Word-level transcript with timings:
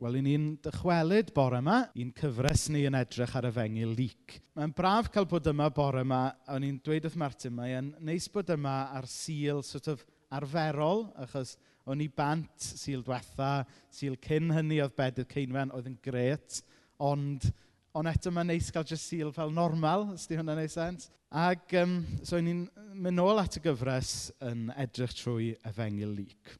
Wel, 0.00 0.14
i 0.16 0.20
ni'n 0.24 0.44
dychwelyd 0.64 1.28
bore 1.36 1.58
yma, 1.60 1.74
i'n 2.00 2.08
cyfres 2.16 2.62
ni 2.72 2.86
yn 2.88 2.94
edrych 2.96 3.34
ar 3.36 3.44
y 3.44 3.50
Efengyl 3.50 3.90
lyc. 3.98 4.38
Mae'n 4.56 4.70
braf 4.72 5.10
cael 5.12 5.26
bod 5.28 5.50
yma 5.50 5.66
bore 5.76 6.00
'ma. 6.08 6.20
O'n 6.54 6.64
i'n 6.64 6.78
dweud 6.80 7.04
wrth 7.04 7.18
Martin, 7.20 7.52
mae'n 7.58 7.90
neis 8.08 8.24
bod 8.32 8.48
yma 8.54 8.78
ar 8.96 9.04
Sul 9.04 9.60
sort 9.60 9.90
of 9.92 10.06
arferol, 10.32 11.04
achos 11.20 11.52
o'n 11.84 12.00
i 12.00 12.06
bant 12.08 12.64
Sul 12.64 13.04
diwetha, 13.04 13.50
Sul 13.92 14.16
cyn 14.24 14.48
hynny 14.56 14.78
oedd 14.80 14.96
Bedydd 14.96 15.28
Ceinwen, 15.34 15.74
oedd 15.76 15.92
yn 15.92 16.00
gret, 16.00 16.62
ond... 16.96 17.50
Ond 17.90 18.06
eto 18.06 18.30
mae'n 18.30 18.46
neis 18.54 18.70
cael 18.72 18.86
jyst 18.86 19.10
Sul 19.10 19.34
fel 19.36 19.52
normal, 19.52 20.06
os 20.14 20.24
di 20.30 20.38
hwnna'n 20.38 20.62
neud 20.62 20.72
sens. 20.72 21.10
Ac 21.28 21.76
um, 21.82 21.98
so 22.24 22.40
ni'n 22.40 22.64
mynd 22.94 23.18
nôl 23.18 23.42
at 23.42 23.58
y 23.58 23.64
gyfres 23.68 24.30
yn 24.48 24.70
edrych 24.80 25.12
trwy 25.18 25.52
Efengyl 25.66 26.16
lyc. 26.22 26.54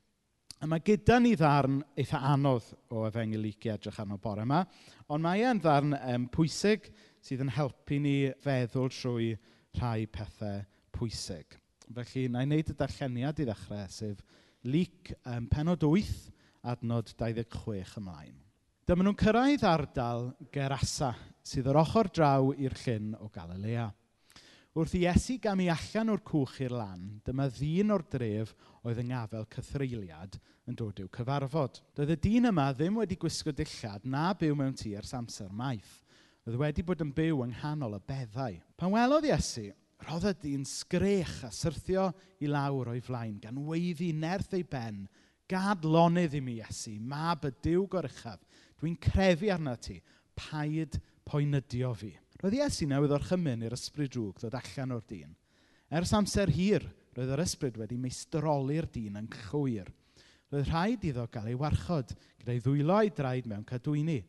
A 0.61 0.67
mae 0.69 0.83
gyda 0.85 1.17
ni 1.17 1.31
ddarn 1.41 1.79
eitha 1.97 2.19
anodd 2.35 2.67
o 2.93 3.07
Efengyliicu 3.09 3.71
edrych 3.73 3.97
arno 4.03 4.19
bore 4.21 4.43
yma, 4.45 4.59
ond 5.09 5.25
mae 5.25 5.41
e'n 5.48 5.61
ddarn 5.65 5.95
um, 5.97 6.27
pwysig 6.29 6.91
sydd 7.25 7.47
yn 7.47 7.53
helpu 7.57 7.97
ni 8.05 8.12
feddwl 8.45 8.91
trwy 8.93 9.31
rhai 9.79 10.05
pethau 10.12 10.61
pwysig. 10.93 11.57
Felly, 11.97 12.27
na 12.29 12.45
i 12.45 12.51
wneud 12.51 12.75
y 12.75 12.77
darlleniad 12.77 13.41
i 13.41 13.47
ddechrau 13.48 13.89
sef 13.89 14.20
lyc 14.69 15.15
um, 15.25 15.48
penod 15.48 15.87
8, 15.89 16.12
adnod 16.75 17.15
dau 17.17 17.33
ddeg 17.33 17.56
chwech 17.62 17.97
ymlaen. 17.97 18.37
Dyma 18.84 19.06
nhw'n 19.06 19.20
cyrraedd 19.25 19.65
ardal 19.65 20.29
Gerasa 20.53 21.15
sydd 21.41 21.73
yr 21.73 21.81
ochr 21.87 22.12
draw 22.12 22.53
i'r 22.53 22.77
llyn 22.84 23.15
o 23.17 23.33
Galilea. 23.33 23.89
Wrth 24.70 24.92
i 24.95 25.01
Iesu 25.02 25.34
i 25.34 25.66
allan 25.66 26.12
o'r 26.12 26.20
cwch 26.23 26.60
i'r 26.62 26.73
lan, 26.78 27.01
dyma 27.27 27.48
ddyn 27.51 27.91
o'r 27.91 28.05
dref 28.06 28.52
oedd 28.87 29.01
yng 29.02 29.09
ngafel 29.11 29.48
cythreiliad 29.51 30.37
yn 30.70 30.77
dod 30.78 31.01
i'w 31.02 31.09
cyfarfod. 31.11 31.80
Doedd 31.98 32.12
y 32.15 32.16
dyn 32.23 32.47
yma 32.52 32.69
ddim 32.70 33.01
wedi 33.01 33.19
gwisgo 33.19 33.51
dillad 33.51 34.06
na 34.06 34.28
byw 34.30 34.55
mewn 34.55 34.77
tŷ 34.78 34.92
ers 35.01 35.11
amser 35.19 35.51
maith. 35.51 35.97
Oedd 36.47 36.61
wedi 36.62 36.87
bod 36.87 37.02
yn 37.02 37.11
byw 37.16 37.42
yng 37.48 37.56
nghanol 37.56 37.98
y 37.98 38.00
beddau. 38.12 38.61
Pan 38.78 38.95
welodd 38.95 39.27
Iesu, 39.27 39.67
roedd 40.06 40.30
y 40.30 40.34
dyn 40.47 40.62
sgrech 40.62 41.41
a 41.48 41.50
syrthio 41.50 42.06
i 42.39 42.47
lawr 42.47 42.95
o'i 42.95 43.02
flaen 43.02 43.42
gan 43.42 43.58
weiddi 43.67 44.12
nerth 44.14 44.55
ei 44.55 44.62
ben. 44.62 45.02
Gad 45.50 45.83
lonydd 45.83 46.39
i 46.39 46.47
mi, 46.47 46.61
Iesu, 46.62 46.95
mab 47.02 47.42
y 47.42 47.56
diw 47.58 47.89
gorychaf. 47.91 48.39
Dwi'n 48.78 48.95
crefu 49.02 49.50
arna 49.50 49.75
ti, 49.75 49.98
paid 50.39 51.02
poenydio 51.27 51.91
fi. 51.98 52.14
Roedd 52.41 52.56
Iesu 52.56 52.86
newydd 52.88 53.12
o'r 53.12 53.24
chymyn 53.28 53.66
i'r 53.66 53.74
ysbryd 53.77 54.14
drwg 54.14 54.38
ddod 54.41 54.55
allan 54.56 54.94
o'r 54.96 55.02
dyn. 55.10 55.33
Ers 55.92 56.12
amser 56.16 56.48
hir, 56.56 56.86
roedd 57.12 57.33
yr 57.34 57.42
ysbryd 57.44 57.77
wedi 57.77 57.98
meistroli'r 58.00 58.86
dyn 58.94 59.19
yn 59.20 59.27
llwyr. 59.50 59.91
Roedd 60.48 60.70
rhaid 60.70 61.05
iddo 61.11 61.27
gael 61.28 61.50
ei 61.50 61.58
warchod 61.61 62.14
gyda'i 62.41 62.62
ddwylo'i 62.64 63.12
draed 63.12 63.50
mewn 63.50 63.66
cadwyni. 63.68 64.22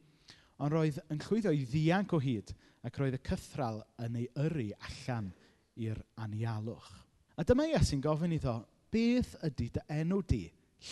Ond 0.59 0.75
roedd 0.75 0.99
yn 1.07 1.23
llwyddo 1.23 1.53
i 1.55 1.63
ddianc 1.63 2.11
o 2.11 2.19
hyd 2.19 2.51
ac 2.83 2.99
roedd 2.99 3.15
y 3.15 3.21
cythral 3.29 3.79
yn 4.03 4.19
ei 4.19 4.27
yrru 4.43 4.67
allan 4.89 5.31
i'r 5.79 6.03
anialwch. 6.19 6.91
A 7.39 7.47
dyma 7.47 7.69
Iesu'n 7.71 8.03
gofyn 8.03 8.35
iddo, 8.35 8.57
beth 8.91 9.37
ydy 9.47 9.69
dy 9.77 9.85
enw 10.01 10.19
di? 10.27 10.43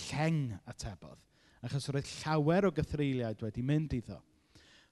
Lleng 0.08 0.56
atebodd. 0.72 1.20
Achos 1.68 1.92
roedd 1.92 2.08
llawer 2.22 2.70
o 2.70 2.74
gythreiliaid 2.80 3.44
wedi 3.44 3.66
mynd 3.66 4.00
iddo. 4.00 4.22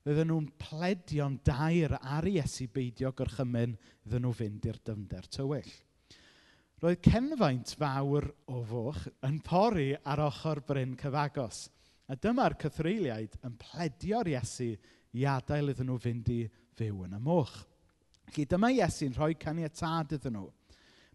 Roedden 0.06 0.30
nhw'n 0.31 0.45
pledio'n 0.62 1.34
dair 1.44 1.98
ar 1.98 2.28
Iesu 2.30 2.70
beidio 2.72 3.09
gorchymyn 3.12 3.73
iddyn 4.06 4.23
nhw 4.23 4.31
fynd 4.38 4.67
i'r 4.70 4.78
dyfnder 4.88 5.26
tywyll. 5.36 5.73
Roedd 6.80 7.02
cenfaint 7.04 7.73
fawr 7.76 8.30
o 8.54 8.62
fwch 8.70 9.09
yn 9.28 9.42
pori 9.44 9.89
ar 9.98 10.22
ochr 10.28 10.62
Bryn 10.67 10.94
Cyfagos. 11.02 11.66
A 12.08 12.16
dyma'r 12.16 12.56
cythreiliaid 12.62 13.36
yn 13.44 13.58
pledio'r 13.59 14.31
Iesu 14.31 14.70
i 15.17 15.28
adael 15.28 15.73
iddyn 15.73 15.92
nhw 15.92 16.00
fynd 16.00 16.32
i 16.32 16.39
fyw 16.80 17.04
yn 17.09 17.17
y 17.17 17.22
moch. 17.28 17.58
Felly 18.30 18.48
dyma 18.48 18.72
Iesu'n 18.78 19.17
rhoi 19.17 19.34
caniatad 19.42 20.16
iddyn 20.16 20.38
nhw. 20.38 20.48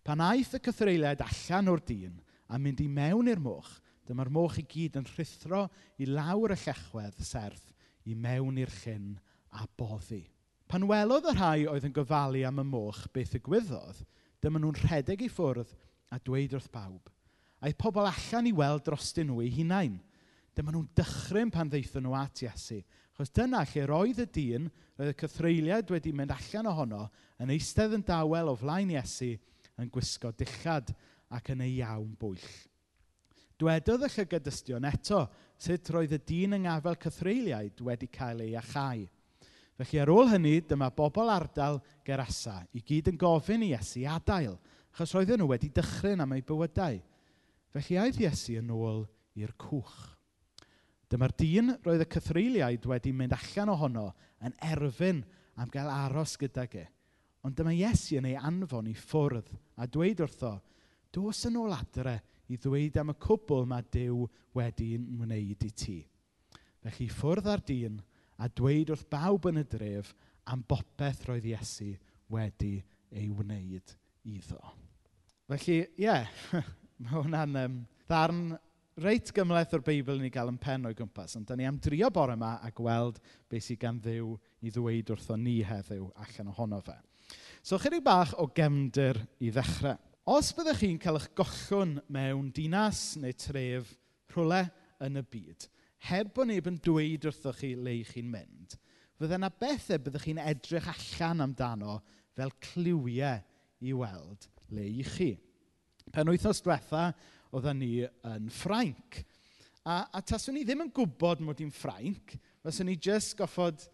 Pan 0.04 0.20
aeth 0.28 0.58
y 0.58 0.64
cythreiliaid 0.68 1.24
allan 1.24 1.72
o'r 1.72 1.86
dyn 1.88 2.20
a 2.52 2.60
mynd 2.60 2.84
i 2.84 2.92
mewn 2.92 3.32
i'r 3.32 3.40
moch, 3.40 3.72
dyma'r 4.04 4.28
moch 4.34 4.60
i 4.60 4.68
gyd 4.68 5.00
yn 5.00 5.08
rhithro 5.14 5.68
i 5.96 6.12
lawr 6.12 6.52
y 6.52 6.64
llechwedd 6.66 7.24
serth 7.24 7.71
i 8.08 8.16
mewn 8.18 8.60
i'r 8.62 8.72
llyn 8.82 9.16
a 9.58 9.66
boddi. 9.78 10.22
Pan 10.68 10.86
welodd 10.88 11.28
y 11.28 11.34
rhai 11.36 11.66
oedd 11.68 11.84
yn 11.88 11.94
gofalu 11.94 12.46
am 12.48 12.62
y 12.62 12.64
moch 12.64 13.02
beth 13.12 13.34
y 13.36 13.42
gwyddodd, 13.44 13.98
dyma 14.42 14.60
nhw'n 14.62 14.78
rhedeg 14.86 15.26
i 15.26 15.28
ffwrdd 15.30 15.74
a 16.12 16.18
dweud 16.24 16.56
wrth 16.56 16.70
bawb. 16.72 17.10
Aeth 17.62 17.78
pobl 17.78 18.08
allan 18.08 18.48
i 18.48 18.54
weld 18.56 18.86
drostyn 18.86 19.28
nhw 19.30 19.42
eu 19.44 19.52
hunain. 19.58 20.00
Dyma 20.56 20.72
nhw'n 20.72 20.88
dychryn 20.98 21.52
pan 21.52 21.70
ddeithon 21.70 22.06
nhw 22.08 22.16
at 22.18 22.42
Iesu. 22.42 22.80
Chos 23.16 23.30
dyna 23.36 23.62
lle 23.68 23.84
roedd 23.88 24.24
y 24.24 24.28
dyn 24.34 24.66
roedd 24.96 25.12
y 25.12 25.16
cythreiliad 25.20 25.92
wedi 25.92 26.12
mynd 26.16 26.32
allan 26.34 26.70
ohono 26.72 27.04
yn 27.42 27.52
eistedd 27.54 27.94
yn 27.98 28.04
dawel 28.08 28.50
o 28.52 28.56
flaen 28.58 28.90
Iesu 28.96 29.34
yn 29.78 29.92
gwisgo 29.92 30.32
dillad 30.36 30.90
ac 31.32 31.52
yn 31.54 31.64
ei 31.64 31.78
iawn 31.80 32.16
bwyll. 32.20 32.50
Dwedodd 33.62 34.02
y 34.02 34.08
llygodystion 34.10 34.86
eto 34.88 35.20
sut 35.62 35.90
roedd 35.94 36.16
y 36.16 36.18
dyn 36.26 36.56
yng 36.56 36.64
ngafel 36.64 36.96
cythreiliaid 37.04 37.82
wedi 37.86 38.08
cael 38.10 38.40
ei 38.42 38.56
achau. 38.58 39.04
Felly 39.78 40.00
ar 40.02 40.10
ôl 40.10 40.30
hynny, 40.32 40.56
dyma 40.66 40.88
bobl 40.90 41.30
ardal 41.30 41.78
Gerasa 42.02 42.56
i 42.74 42.82
gyd 42.82 43.12
yn 43.12 43.20
gofyn 43.20 43.62
i 43.62 43.68
Iesu 43.70 44.02
adael, 44.10 44.56
achos 44.90 45.14
roedden 45.14 45.38
nhw 45.38 45.52
wedi 45.52 45.70
dychryn 45.74 46.24
am 46.24 46.34
eu 46.34 46.42
bywydau. 46.48 46.98
Felly 47.76 48.00
aeth 48.02 48.18
Iesu 48.24 48.56
yn 48.58 48.74
ôl 48.74 49.04
i'r 49.38 49.54
cwch. 49.54 49.94
Dyma'r 51.12 51.36
dyn 51.38 51.76
roedd 51.86 52.02
y 52.02 52.08
cythreiliaid 52.16 52.90
wedi 52.90 53.14
mynd 53.14 53.36
allan 53.38 53.70
ohono 53.76 54.08
yn 54.42 54.58
erfyn 54.72 55.22
am 55.54 55.70
gael 55.70 55.92
aros 55.92 56.34
gyda 56.40 56.66
ge. 56.66 56.88
Ond 57.46 57.54
dyma 57.54 57.70
Iesu 57.78 58.18
yn 58.18 58.26
ei 58.32 58.34
anfon 58.34 58.90
i 58.90 58.98
ffwrdd 58.98 59.54
a 59.78 59.86
dweud 59.86 60.26
wrtho, 60.26 60.56
dos 61.14 61.46
yn 61.46 61.62
ôl 61.62 61.78
adre 61.78 62.18
i 62.52 62.58
ddweud 62.60 62.98
am 63.00 63.12
y 63.12 63.16
cwbl 63.22 63.66
mae 63.68 63.84
Dyw 63.94 64.26
wedi'n 64.56 65.06
wneud 65.22 65.64
i 65.64 65.70
ti. 65.82 65.98
Felly 66.82 67.08
ffwrdd 67.12 67.48
ar 67.48 67.62
dyn 67.66 68.00
a 68.42 68.48
dweud 68.50 68.92
wrth 68.92 69.06
bawb 69.12 69.48
yn 69.50 69.62
y 69.62 69.66
dref 69.70 70.12
am 70.50 70.64
bopeth 70.68 71.24
roedd 71.28 71.46
Iesu 71.48 71.92
wedi 72.32 72.74
ei 73.12 73.28
wneud 73.30 73.94
iddo. 74.28 74.60
Felly, 75.50 75.78
ie, 75.82 75.86
yeah, 76.06 76.28
mae 77.02 77.16
hwnna'n 77.18 77.58
um, 77.62 77.80
ddarn 78.08 78.44
reit 79.02 79.32
gymleth 79.34 79.72
o'r 79.76 79.84
Beibl 79.84 80.18
i 80.18 80.26
ni 80.26 80.30
gael 80.32 80.50
yn 80.52 80.60
pen 80.60 80.84
o'i 80.88 80.96
gwmpas, 80.96 81.36
ond 81.38 81.48
da 81.48 81.56
ni 81.56 81.66
am 81.68 81.78
drio 81.80 82.10
bore 82.12 82.36
yma 82.36 82.58
a 82.60 82.70
gweld 82.74 83.20
beth 83.50 83.66
sydd 83.66 83.80
gan 83.82 84.00
ddiw 84.02 84.34
i 84.62 84.72
ddweud 84.72 85.14
wrtho 85.14 85.38
ni 85.40 85.60
heddiw 85.64 86.10
allan 86.24 86.52
ohono 86.52 86.80
fe. 86.84 86.98
So, 87.62 87.78
chydig 87.78 88.02
bach 88.04 88.34
o 88.42 88.48
gefndir 88.52 89.20
i 89.40 89.52
ddechrau. 89.54 89.96
Os 90.22 90.52
byddwch 90.54 90.78
chi'n 90.78 91.00
cael 91.02 91.16
eich 91.18 91.32
gollwn 91.34 91.96
mewn 92.14 92.52
dinas 92.54 93.16
neu 93.18 93.34
tref 93.34 93.88
rhywle 94.30 94.60
yn 95.02 95.18
y 95.18 95.22
byd, 95.26 95.66
heb 96.06 96.30
bod 96.36 96.46
neb 96.46 96.68
yn 96.70 96.76
dweud 96.78 97.26
wrthoch 97.26 97.58
chi 97.58 97.72
le 97.74 97.96
chi'n 98.06 98.28
mynd, 98.30 98.76
fydde 99.18 99.40
yna 99.40 99.50
bethe 99.50 99.98
byddwch 99.98 100.28
chi'n 100.28 100.38
edrych 100.44 100.86
allan 100.92 101.42
amdano 101.48 101.96
fel 102.38 102.54
cliwiau 102.68 103.42
i 103.82 103.96
weld 103.98 104.46
le 104.70 104.86
i 104.86 105.02
chi. 105.10 105.32
Pen 106.14 106.30
wythnos 106.30 106.62
diwetha, 106.62 107.08
oedden 107.50 107.82
ni 107.82 107.92
yn 108.06 108.46
Ffrainc. 108.54 109.24
A, 109.82 110.04
a 110.06 110.22
taswn 110.22 110.54
ni 110.54 110.62
ddim 110.62 110.86
yn 110.86 110.94
gwybod 110.94 111.42
mod 111.42 111.66
i'n 111.66 111.74
Ffrainc, 111.74 112.38
fyswn 112.62 112.92
ni 112.92 112.94
jyst 112.94 113.34
goffod 113.42 113.88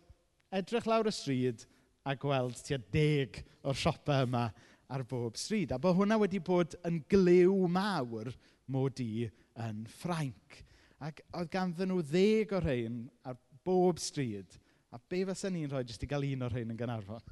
edrych 0.52 0.92
lawr 0.92 1.08
y 1.08 1.16
stryd 1.16 1.64
a 2.04 2.12
gweld 2.20 2.60
tua 2.68 2.84
deg 2.92 3.46
o'r 3.64 3.80
siopau 3.80 4.28
yma 4.28 4.50
ar 4.88 5.04
bob 5.08 5.36
stryd. 5.36 5.72
A 5.72 5.78
bod 5.80 5.96
hwnna 5.98 6.18
wedi 6.20 6.40
bod 6.44 6.76
yn 6.88 7.02
glyw 7.10 7.66
mawr 7.72 8.30
mod 8.72 9.00
i 9.04 9.28
yn 9.64 9.84
Ffrainc. 9.98 10.62
Ac 11.04 11.20
oedd 11.30 11.52
ganddyn 11.52 11.92
nhw 11.92 12.02
ddeg 12.08 12.54
o 12.56 12.62
rhain 12.62 13.04
ar 13.28 13.36
bob 13.64 14.00
stryd. 14.02 14.56
A 14.92 14.98
be 14.98 15.24
fysa 15.28 15.50
ni'n 15.52 15.68
rhoi 15.70 15.84
jyst 15.84 16.06
i 16.06 16.08
gael 16.08 16.24
un 16.30 16.46
o'r 16.46 16.54
rhain 16.54 16.72
yn 16.72 16.80
Gynarfon? 16.80 17.22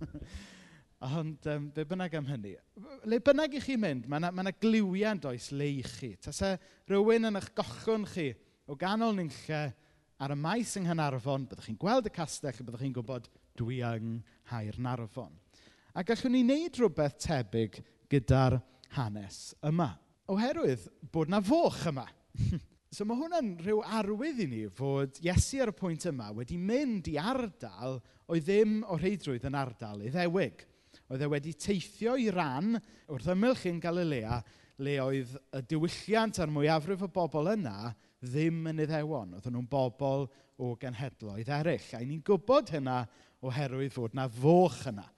Ond 1.16 1.48
um, 1.52 1.66
be 1.76 1.84
bynnag 1.88 2.14
am 2.16 2.28
hynny. 2.28 2.54
Le 3.08 3.18
bynnag 3.24 3.56
i 3.56 3.60
chi 3.60 3.76
mynd, 3.80 4.06
mae 4.08 4.20
yna, 4.20 4.30
ma 4.32 4.52
gliwiau'n 4.64 5.20
does 5.24 5.50
le 5.52 5.68
i 5.78 5.82
chi. 5.84 6.14
Tasa 6.20 6.54
rhywun 6.88 7.28
yn 7.28 7.40
eich 7.40 7.50
gochwn 7.56 8.06
chi 8.08 8.30
o 8.66 8.76
ganol 8.80 9.16
nynlle 9.16 9.60
ar 10.16 10.32
y 10.32 10.38
maes 10.40 10.72
yng 10.78 10.88
Nghanarfon, 10.88 11.44
byddwch 11.50 11.68
chi'n 11.68 11.80
gweld 11.80 12.08
y 12.08 12.12
castell, 12.16 12.62
byddwch 12.62 12.84
chi'n 12.84 12.96
gwybod 12.96 13.28
dwi 13.60 13.82
yng 13.84 14.22
Nghaer 14.48 14.80
Narfon. 14.80 15.36
A 15.96 16.02
gallwn 16.04 16.34
ni 16.34 16.42
wneud 16.44 16.76
rhywbeth 16.76 17.14
tebyg 17.24 17.78
gyda'r 18.12 18.58
hanes 18.98 19.54
yma. 19.64 19.94
Oherwydd 20.28 20.82
bod 21.08 21.30
na 21.32 21.38
foch 21.40 21.86
yma. 21.88 22.04
so 22.92 23.06
mae 23.08 23.16
hwnna'n 23.16 23.54
rhyw 23.62 23.80
arwydd 23.96 24.42
i 24.44 24.48
ni 24.50 24.60
fod 24.76 25.16
Iesu 25.24 25.62
ar 25.64 25.72
y 25.72 25.74
pwynt 25.78 26.04
yma 26.10 26.26
wedi 26.36 26.58
mynd 26.60 27.08
i 27.08 27.16
ardal 27.16 27.96
oedd 28.28 28.44
ddim 28.44 28.76
o 28.84 29.00
reidrwydd 29.00 29.48
yn 29.48 29.56
ardal 29.56 30.04
iddewig. 30.04 30.66
Oedd 31.08 31.24
e 31.24 31.30
wedi 31.32 31.56
teithio 31.64 32.18
i 32.20 32.28
ran 32.34 32.76
wrth 32.76 33.32
ymylch 33.32 33.64
ein 33.72 33.80
Galilea 33.80 34.42
le 34.84 35.00
oedd 35.00 35.32
y 35.56 35.64
diwylliant 35.72 36.44
a'r 36.44 36.52
mwyafrif 36.52 37.08
o 37.08 37.12
bobl 37.16 37.54
yna 37.56 37.94
ddim 38.20 38.66
yn 38.68 38.84
iddewon. 38.84 39.32
Oedden 39.40 39.56
nhw'n 39.56 39.72
bobl 39.72 40.28
o 40.60 40.74
genhedloedd 40.76 41.56
eraill. 41.62 41.92
A 41.96 42.04
ni'n 42.04 42.20
gwybod 42.20 42.76
hynna 42.76 43.06
oherwydd 43.40 43.96
fod 43.96 44.12
na 44.12 44.28
foch 44.28 44.82
yna. 44.92 45.08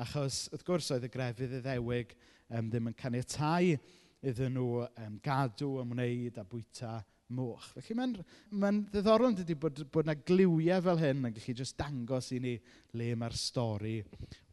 Achos, 0.00 0.48
wrth 0.50 0.64
gwrs, 0.66 0.90
oedd 0.90 1.06
y 1.06 1.10
grefydd 1.12 1.58
iddewig 1.60 2.14
um, 2.50 2.66
ddim 2.66 2.90
yn 2.90 2.96
caniatau 2.98 3.76
iddyn 4.24 4.56
nhw 4.56 4.86
um, 4.86 5.18
gadw, 5.22 5.76
ymwneud 5.84 6.40
a 6.40 6.44
bwyta 6.48 6.96
moch. 7.34 7.68
Felly 7.76 7.96
mae'n 7.98 8.16
ma 8.60 8.70
ddiddorol 8.74 9.30
yn 9.30 9.38
dydy 9.38 9.56
bod, 9.60 9.82
bod 9.92 10.08
yna 10.08 10.16
gliwiau 10.26 10.82
fel 10.84 11.00
hyn 11.00 11.28
yn 11.28 11.36
gallu 11.36 11.56
just 11.60 11.78
dangos 11.78 12.32
i 12.34 12.40
ni 12.42 12.54
le 12.98 13.10
mae'r 13.20 13.36
stori 13.38 13.96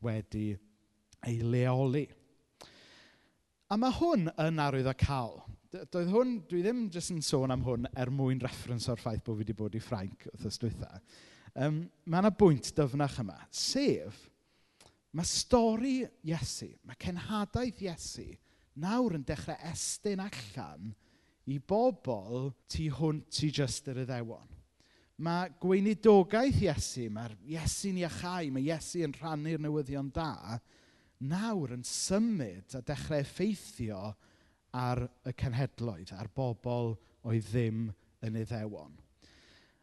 wedi 0.05 0.51
ei 1.27 1.41
leoli. 1.41 2.05
A 3.71 3.77
mae 3.79 3.97
hwn 3.97 4.29
yn 4.45 4.61
arwydd 4.61 4.91
o 4.91 4.95
cael. 4.99 5.39
Doedd 5.71 6.11
hwn, 6.11 6.37
dwi 6.51 6.61
ddim 6.65 6.87
jyst 6.91 7.13
yn 7.15 7.21
sôn 7.23 7.53
am 7.53 7.63
hwn 7.63 7.87
er 7.95 8.11
mwyn 8.11 8.41
reference 8.43 8.91
o'r 8.91 8.99
ffaith 8.99 9.23
bod 9.25 9.39
fi 9.39 9.45
wedi 9.45 9.55
bod 9.57 9.77
i 9.77 9.81
Ffrainc 9.83 10.27
wrth 10.33 10.49
ystwytha. 10.49 10.99
Um, 11.55 11.85
mae 12.05 12.23
yna 12.23 12.31
bwynt 12.35 12.73
dyfnach 12.75 13.17
yma, 13.23 13.37
sef 13.55 14.27
Mae 15.11 15.27
stori 15.27 15.97
Iesu, 16.23 16.69
mae 16.87 16.95
cenhadaeth 16.99 17.81
Iesu 17.83 18.29
nawr 18.79 19.17
yn 19.17 19.25
dechrau 19.27 19.59
estyn 19.67 20.21
allan 20.23 20.93
i 21.51 21.57
bobl 21.59 22.51
tu 22.71 22.87
hwnt 22.95 23.41
i 23.43 23.49
jyst 23.51 23.89
yr 23.91 24.05
iddewon. 24.05 24.47
Mae 25.21 25.51
gweinidogaeth 25.61 26.61
Iesu, 26.63 27.09
mae'r 27.13 27.35
Iesu'n 27.43 27.99
iachau, 28.05 28.53
mae 28.55 28.69
Iesu 28.69 29.03
yn 29.05 29.15
rhannu'r 29.17 29.61
newyddion 29.61 30.13
da, 30.15 30.57
nawr 31.27 31.75
yn 31.75 31.83
symud 31.85 32.77
a 32.77 32.81
dechrau 32.85 33.19
effeithio 33.21 33.99
ar 34.71 35.03
y 35.27 35.35
cenhedloedd, 35.37 36.15
ar 36.15 36.31
bobl 36.33 36.95
oedd 37.27 37.51
ddim 37.51 37.89
yn 38.23 38.39
iddewon. 38.39 38.95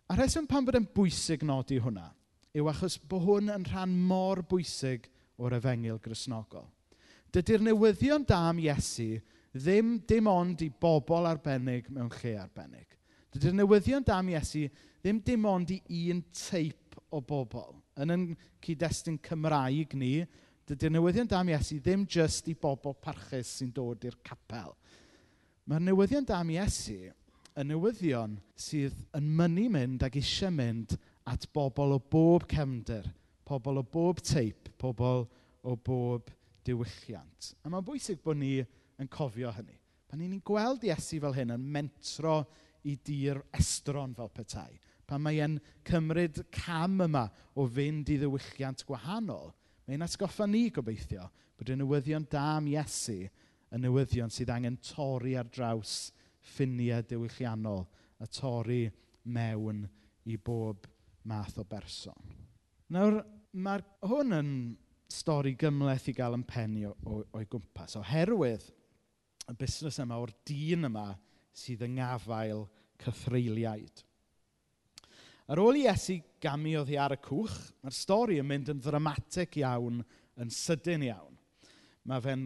A 0.08 0.16
rheswm 0.16 0.48
pan 0.48 0.64
bod 0.64 0.80
yn 0.80 0.88
bwysig 0.96 1.44
nodi 1.44 1.76
hwnna, 1.84 2.08
yw 2.56 2.72
achos 2.72 2.96
bod 3.10 3.26
hwn 3.28 3.52
yn 3.52 3.68
rhan 3.68 3.92
mor 4.08 4.40
bwysig 4.48 5.10
o'r 5.38 5.56
efengil 5.58 6.00
grisnogol. 6.02 6.66
Dydy'r 7.34 7.64
newyddion 7.66 8.24
da 8.26 8.40
am 8.48 8.60
Iesu 8.62 9.18
ddim 9.54 9.98
dim 10.08 10.28
ond 10.30 10.62
i 10.64 10.70
bobl 10.70 11.28
arbennig 11.28 11.90
mewn 11.92 12.10
lle 12.20 12.34
arbennig. 12.40 12.88
Dydy'r 13.34 13.56
newyddion 13.58 14.06
da 14.06 14.18
am 14.22 14.30
Iesu 14.32 14.66
ddim 15.02 15.20
dim 15.24 15.44
ond 15.48 15.72
i 15.76 16.02
un 16.12 16.22
teip 16.32 16.96
o 17.12 17.20
bobl. 17.20 17.76
Yn 18.00 18.14
yn 18.14 18.24
cyd-destun 18.64 19.18
Cymraeg 19.24 19.94
ni, 19.98 20.12
dydy'r 20.68 20.94
newyddion 20.96 21.28
da 21.28 21.42
am 21.42 21.52
Iesu 21.52 21.78
ddim 21.82 22.06
jyst 22.08 22.48
i 22.50 22.56
bobl 22.58 22.96
parchus 23.02 23.58
sy'n 23.58 23.72
dod 23.74 24.08
i'r 24.08 24.18
capel. 24.24 24.74
Mae'r 25.68 25.84
newyddion 25.84 26.26
da 26.28 26.40
am 26.40 26.52
Iesu 26.54 26.98
yn 27.58 27.72
newyddion 27.72 28.38
sydd 28.56 28.96
yn 29.18 29.28
mynnu 29.36 29.68
mynd 29.74 30.04
ac 30.06 30.16
eisiau 30.20 30.54
mynd 30.54 30.96
at 31.28 31.44
bobl 31.52 31.96
o 31.96 32.00
bob 32.00 32.46
cefndir, 32.48 33.04
pobl 33.44 33.80
o 33.80 33.84
bob 33.84 34.22
teip, 34.24 34.67
pobl 34.78 35.26
o 35.62 35.76
bob 35.76 36.30
diwylliant. 36.66 37.52
A 37.64 37.70
mae'n 37.70 37.86
bwysig 37.86 38.22
bod 38.24 38.40
ni 38.40 38.58
yn 38.98 39.10
cofio 39.12 39.52
hynny. 39.54 39.76
Pan 40.08 40.22
ni'n 40.22 40.40
gweld 40.44 40.86
Iesu 40.88 41.20
fel 41.22 41.36
hyn 41.36 41.52
yn 41.54 41.64
mentro 41.74 42.40
i 42.88 42.94
dir 43.04 43.42
estron 43.56 44.14
fel 44.16 44.30
petai, 44.32 44.78
pan 45.08 45.20
mae 45.24 45.40
e'n 45.44 45.58
cymryd 45.88 46.40
cam 46.54 47.02
yma 47.04 47.26
o 47.58 47.66
fynd 47.68 48.08
i 48.12 48.16
ddiwylliant 48.20 48.84
gwahanol, 48.88 49.50
mae'n 49.88 50.06
atgoffa 50.06 50.46
ni 50.48 50.68
gobeithio 50.72 51.26
bod 51.58 51.72
y 51.72 51.76
newyddion 51.76 52.28
da 52.30 52.44
am 52.56 52.68
Iesu 52.70 53.18
yn 53.74 53.84
newyddion 53.84 54.32
sydd 54.32 54.52
angen 54.54 54.78
torri 54.84 55.34
ar 55.36 55.48
draws 55.52 56.12
ffiniau 56.54 57.04
diwylliannol 57.04 57.84
a 58.22 58.28
torri 58.32 58.86
mewn 59.28 59.84
i 60.28 60.36
bob 60.36 60.86
math 61.28 61.58
o 61.60 61.64
berson. 61.68 62.36
Nawr, 62.94 63.20
Mae 63.58 63.82
hwn 64.06 64.34
yn 64.36 64.50
stori 65.10 65.54
gymleth 65.58 66.10
i 66.12 66.14
gael 66.14 66.36
yn 66.36 66.44
penni 66.46 66.84
o'i 66.86 67.46
gwmpas 67.50 67.96
oherwydd 67.98 68.66
y 69.48 69.54
busnes 69.58 69.98
yma 70.04 70.18
o'r 70.20 70.34
dyn 70.46 70.86
yma 70.86 71.08
sydd 71.56 71.82
yng 71.86 71.96
ngafael 71.96 72.66
cyffreiliaid. 73.02 74.04
Ar 75.48 75.62
ôl 75.62 75.80
i 75.80 75.86
Iesu 75.88 76.18
gamu 76.44 76.74
oddi 76.82 76.98
ar 77.00 77.16
y 77.16 77.18
cwch, 77.24 77.56
mae'r 77.82 77.96
stori 77.96 78.36
yn 78.38 78.46
mynd 78.46 78.70
yn 78.74 78.82
ddramatig 78.84 79.58
iawn, 79.62 80.02
yn 80.38 80.52
sydyn 80.52 81.06
iawn. 81.08 81.34
Mae 82.06 82.36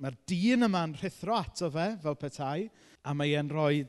mae'r 0.00 0.16
dyn 0.28 0.66
yma'n 0.66 0.96
rhithro 0.96 1.36
ato 1.36 1.70
fe 1.72 1.90
fel 2.02 2.18
petai, 2.18 2.66
a 3.06 3.14
mae 3.14 3.36
e'n 3.38 3.52
rhoi 3.52 3.84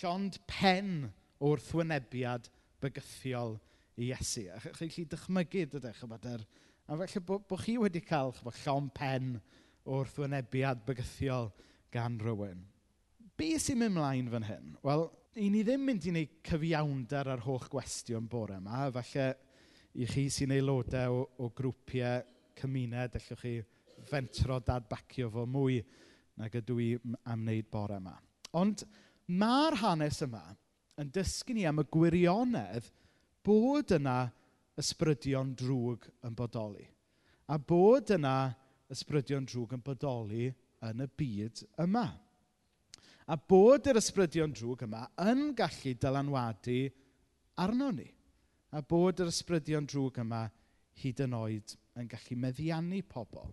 llond 0.00 0.40
pen 0.50 1.10
o'r 1.44 1.62
thwynebiad 1.68 2.48
bygythiol 2.82 3.58
Iesu. 3.98 4.46
A 4.54 4.60
chi'n 4.62 4.88
gallu 4.88 5.06
dychmygu, 5.12 5.64
dydych, 5.74 6.00
chybod, 6.02 6.26
er, 6.30 6.44
a 6.86 6.96
felly 7.00 7.22
bod 7.26 7.46
bo 7.50 7.58
chi 7.58 7.76
wedi 7.80 8.02
cael 8.04 8.32
chybod, 8.36 8.58
llon 8.64 8.90
pen 8.94 9.32
o 9.88 10.02
wrthwynebiad 10.02 10.84
bygythiol 10.86 11.50
gan 11.94 12.18
rywun. 12.22 12.62
Be 13.38 13.54
sy'n 13.62 13.80
mynd 13.82 13.96
mlaen 13.96 14.30
fan 14.32 14.46
hyn? 14.46 14.70
Wel, 14.86 15.06
i 15.38 15.48
ni 15.52 15.64
ddim 15.66 15.84
mynd 15.86 16.06
i 16.06 16.12
wneud 16.12 16.38
cyfiawnder 16.46 17.32
ar 17.34 17.44
holl 17.44 17.66
gwestiwn 17.70 18.26
bore 18.30 18.58
yma, 18.58 18.86
falle 18.94 19.28
i 19.98 20.06
chi 20.10 20.28
sy'n 20.32 20.54
aelodau 20.54 21.20
o, 21.20 21.24
o 21.42 21.50
grwpiau 21.54 22.22
cymuned, 22.58 23.18
allwch 23.18 23.42
chi 23.42 23.56
fentro 24.08 24.58
dadbacio 24.62 25.30
fo 25.34 25.44
mwy 25.50 25.80
nag 26.38 26.54
ydw 26.60 26.78
i 26.82 26.88
am 27.02 27.42
wneud 27.42 27.70
bore 27.72 27.98
yma. 27.98 28.14
Ond 28.58 28.84
mae'r 29.28 29.78
hanes 29.82 30.22
yma 30.24 30.44
yn 30.98 31.10
dysgu 31.14 31.54
ni 31.54 31.66
am 31.68 31.82
y 31.82 31.86
gwirionedd 31.94 32.90
bod 33.48 33.96
yna 33.96 34.20
ysbrydion 34.78 35.54
drwg 35.58 36.06
yn 36.28 36.36
bodoli. 36.36 36.86
A 37.48 37.56
bod 37.58 38.12
yna 38.12 38.36
ysbrydion 38.92 39.46
drwg 39.48 39.76
yn 39.78 39.84
bodoli 39.84 40.48
yn 40.84 41.04
y 41.04 41.08
byd 41.18 41.64
yma. 41.84 42.06
A 43.28 43.36
bod 43.36 43.88
yr 43.90 44.00
ysbrydion 44.00 44.54
drwg 44.56 44.86
yma 44.86 45.06
yn 45.24 45.50
gallu 45.56 45.94
dylanwadu 46.00 46.78
arno 47.64 47.90
ni. 47.92 48.08
A 48.72 48.80
bod 48.84 49.20
yr 49.24 49.32
ysbrydion 49.32 49.88
drwg 49.88 50.22
yma 50.24 50.44
hyd 51.02 51.24
yn 51.24 51.36
oed 51.38 51.74
yn 51.98 52.08
gallu 52.10 52.38
meddiannu 52.40 53.02
pobl. 53.08 53.50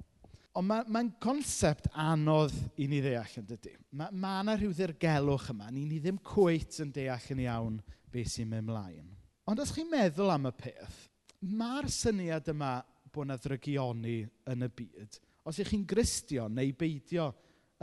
Ond 0.55 0.69
mae'n 0.69 0.91
ma, 0.95 1.03
concept 1.19 1.89
anodd 1.99 2.55
i 2.79 2.87
ni 2.87 3.01
ddeall 3.03 3.41
yn 3.41 3.47
dydy. 3.49 3.73
Mae 3.99 4.15
ma 4.15 4.37
yna 4.43 4.55
rhyw 4.55 4.71
ddirgelwch 4.71 5.49
yma. 5.51 5.67
Ni, 5.67 5.83
ni 5.89 5.99
ddim 5.99 6.21
cweit 6.23 6.79
yn 6.83 6.93
deall 6.95 7.31
yn 7.35 7.43
iawn 7.43 7.81
beth 8.13 8.31
sy'n 8.37 8.53
mynd 8.53 8.69
mlaen. 8.69 9.09
Ond 9.45 9.61
os 9.61 9.69
chi'n 9.75 9.89
meddwl 9.91 10.31
am 10.33 10.47
y 10.49 10.51
peth, 10.57 11.01
mae'r 11.45 11.85
syniad 11.93 12.47
yma 12.49 12.79
bod 13.13 13.27
yna 13.27 13.35
ddrygioni 13.37 14.17
yn 14.49 14.65
y 14.65 14.69
byd, 14.79 15.19
os 15.45 15.59
ych 15.61 15.69
chi'n 15.69 15.83
gristio 15.85 16.47
neu 16.49 16.71
beidio 16.73 17.27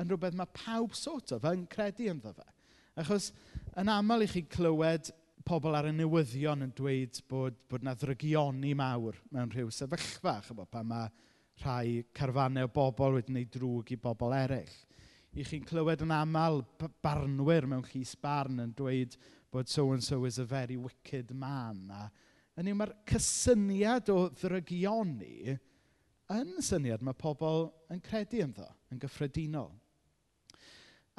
yn 0.01 0.09
rhywbeth 0.11 0.35
mae 0.39 0.51
pawb 0.57 0.97
sort 0.99 1.31
of 1.37 1.47
yn 1.53 1.63
credu 1.71 2.09
ynddo 2.11 2.33
fe. 2.35 2.49
Achos 2.99 3.31
yn 3.79 3.91
aml 3.93 4.27
i 4.27 4.29
chi 4.33 4.43
clywed 4.51 5.13
pobl 5.47 5.79
ar 5.79 5.87
y 5.87 5.93
newyddion 5.95 6.67
yn 6.67 6.73
dweud 6.77 7.21
bod, 7.31 7.55
bod 7.71 7.87
yna 7.87 7.95
ddrygioni 7.99 8.75
mawr 8.79 9.21
mewn 9.31 9.53
rhyw 9.55 9.71
sefyllfa, 9.71 10.41
chybod 10.49 10.71
pan 10.73 10.89
mae 10.91 11.13
rhai 11.63 12.03
carfanau 12.17 12.67
o 12.67 12.73
bobl 12.75 13.21
wedi 13.21 13.31
gwneud 13.31 13.53
drwg 13.55 13.95
i 13.95 14.01
bobl 14.03 14.35
eraill. 14.35 14.75
I 15.33 15.47
chi'n 15.47 15.63
clywed 15.65 16.03
yn 16.05 16.11
aml 16.13 16.65
barnwyr 17.07 17.71
mewn 17.71 17.87
llys 17.87 18.17
barn 18.21 18.59
yn 18.67 18.75
dweud 18.77 19.15
bod 19.53 19.69
so-and-so 19.69 20.25
is 20.25 20.39
a 20.39 20.45
very 20.45 20.77
wicked 20.77 21.35
man. 21.37 21.93
A 21.93 22.65
yw 22.65 22.77
mae'r 22.77 22.95
cysyniad 23.09 24.09
o 24.13 24.31
ddrygioni 24.33 25.57
yn 26.33 26.53
syniad 26.65 27.05
mae 27.05 27.17
pobl 27.19 27.69
yn 27.93 28.01
credu 28.05 28.41
ynddo, 28.47 28.67
yn 28.93 29.01
gyffredinol. 29.03 29.71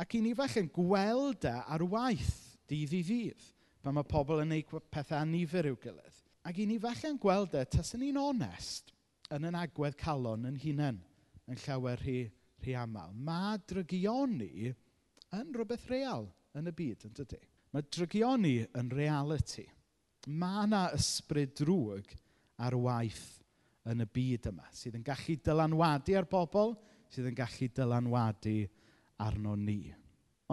Ac 0.02 0.18
i 0.18 0.24
ni 0.26 0.34
fach 0.38 0.58
yn 0.58 0.72
gweld 0.74 1.46
e 1.46 1.54
ar 1.54 1.86
waith 1.90 2.58
dydd 2.70 2.96
i 2.98 3.04
ddydd, 3.06 3.48
pan 3.86 3.98
mae 3.98 4.10
pobl 4.10 4.42
yn 4.42 4.50
gwneud 4.50 4.90
pethau 4.94 5.22
anifer 5.22 5.70
i'w 5.70 5.78
gilydd. 5.84 6.20
Ac 6.50 6.58
i 6.60 6.68
ni 6.68 6.80
fach 6.82 7.06
yn 7.08 7.22
gweld 7.22 7.54
e, 7.56 7.64
tas 7.70 7.94
ni'n 7.96 8.18
onest, 8.20 8.90
yn 9.34 9.46
yn 9.48 9.58
agwedd 9.62 9.98
calon 10.00 10.50
yn 10.50 10.58
hunain, 10.60 11.00
yn 11.46 11.62
llawer 11.68 12.02
rhy, 12.02 12.20
rhy 12.66 12.78
aml. 12.82 13.14
Mae 13.14 13.62
drygioni 13.70 14.74
yn 14.74 15.54
rhywbeth 15.54 15.86
real 15.94 16.32
yn 16.58 16.70
y 16.70 16.76
byd, 16.82 17.06
yn 17.08 17.18
dydy. 17.22 17.44
Mae 17.74 17.86
drygioni 17.90 18.60
yn 18.78 18.92
reality. 18.94 19.66
Mae 20.30 20.68
yna 20.68 20.84
ysbryd 20.96 21.56
drwg 21.58 22.14
ar 22.64 22.78
waith 22.78 23.26
yn 23.90 24.04
y 24.06 24.08
byd 24.16 24.52
yma 24.52 24.68
sydd 24.72 25.00
yn 25.00 25.06
gallu 25.06 25.36
dylanwadu 25.44 26.16
ar 26.16 26.28
bobl, 26.30 26.76
sydd 27.12 27.32
yn 27.32 27.38
gallu 27.38 27.68
dylanwadu 27.76 28.60
arno 29.26 29.56
ni. 29.60 29.82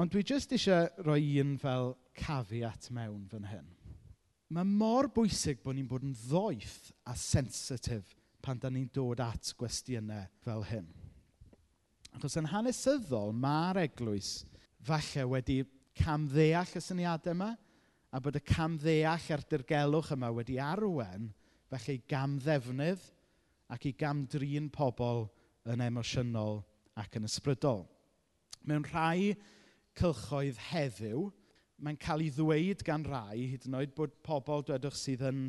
Ond 0.01 0.13
dwi 0.15 0.25
jyst 0.25 0.55
eisiau 0.57 0.89
rhoi 1.05 1.37
un 1.43 1.57
fel 1.61 1.93
cafiat 2.19 2.89
mewn 2.95 3.27
fan 3.31 3.47
hyn. 3.51 3.69
Mae 4.51 4.67
mor 4.67 5.11
bwysig 5.15 5.61
bod 5.63 5.77
ni'n 5.77 5.89
bod 5.91 6.07
yn 6.07 6.17
ddoeth 6.25 6.91
a 7.07 7.15
sensitif 7.15 8.17
pan 8.43 8.59
da 8.59 8.71
ni'n 8.73 8.89
dod 8.95 9.21
at 9.23 9.53
gwestiynau 9.61 10.25
fel 10.43 10.65
hyn. 10.67 10.89
Achos 12.17 12.35
yn 12.41 12.49
hanesyddol, 12.51 13.31
mae'r 13.37 13.85
eglwys 13.85 14.41
falle 14.83 15.29
wedi 15.31 15.61
camddeall 15.99 16.77
y 16.77 16.83
syniadau 16.85 17.35
yma 17.35 17.51
a 18.11 18.21
bod 18.23 18.39
y 18.39 18.43
camddeall 18.47 19.31
a'r 19.35 19.47
dirgelwch 19.51 20.13
yma 20.17 20.31
wedi 20.35 20.59
arwen 20.63 21.31
felly 21.71 21.99
i 21.99 22.05
gamddefnydd 22.11 23.03
ac 23.71 23.87
i 23.87 23.95
gamdrin 23.99 24.69
pobl 24.75 25.29
yn 25.71 25.83
emosiynol 25.85 26.63
ac 26.99 27.19
yn 27.19 27.29
ysbrydol. 27.29 27.85
Mewn 28.67 28.87
rhai 28.91 29.35
cylchoedd 29.99 30.59
heddiw, 30.71 31.29
mae'n 31.81 31.99
cael 32.01 32.25
ei 32.25 32.33
ddweud 32.35 32.83
gan 32.87 33.05
rai, 33.07 33.47
hyd 33.53 33.67
yn 33.69 33.79
oed 33.79 33.95
bod 33.97 34.17
pobl 34.27 34.65
dwedwch 34.67 34.99
sydd 34.99 35.25
yn 35.31 35.45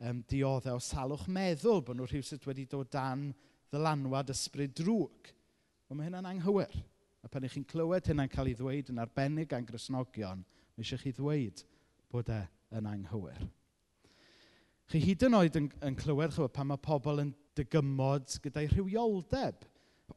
um, 0.00 0.22
dioddau 0.30 0.78
o 0.78 0.82
salwch 0.82 1.26
meddwl, 1.32 1.82
bod 1.84 1.98
nhw 1.98 2.08
rhywsyd 2.08 2.46
wedi 2.48 2.66
dod 2.70 2.92
dan 2.94 3.30
ddylanwad 3.72 4.32
ysbryd 4.32 4.76
drwg. 4.78 5.32
Ond 5.90 5.98
mae 5.98 6.08
hynna'n 6.08 6.30
anghywir. 6.30 6.72
A 7.26 7.28
pan 7.28 7.42
ych 7.42 7.56
chi'n 7.56 7.66
clywed 7.66 8.06
hynna'n 8.06 8.30
cael 8.30 8.52
ei 8.52 8.54
ddweud 8.54 8.90
yn 8.92 9.00
arbennig 9.02 9.48
gan 9.50 9.64
grisnogion, 9.66 10.44
mae 10.46 10.84
eisiau 10.84 11.00
chi 11.02 11.10
ddweud 11.16 11.62
bod 12.14 12.28
e 12.30 12.36
yn 12.78 12.86
anghywir. 12.86 13.40
Chi 14.86 15.00
hyd 15.02 15.24
yn 15.26 15.34
oed 15.34 15.58
yn, 15.58 15.66
yn 15.82 15.96
clywed 15.98 16.36
chwa, 16.36 16.46
pan 16.46 16.68
mae 16.70 16.78
pobl 16.78 17.24
yn 17.24 17.32
dygymod 17.58 18.36
gyda'i 18.44 18.68
rhywioldeb. 18.70 19.66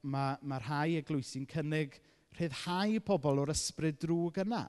Mae, 0.05 0.35
mae 0.45 0.61
rhai 0.61 0.99
eglwysi'n 0.99 1.49
cynnig 1.49 1.97
rhyddhau 2.37 2.99
pobl 3.07 3.41
o'r 3.41 3.55
ysbryd 3.55 3.97
drwg 4.03 4.43
yna. 4.43 4.67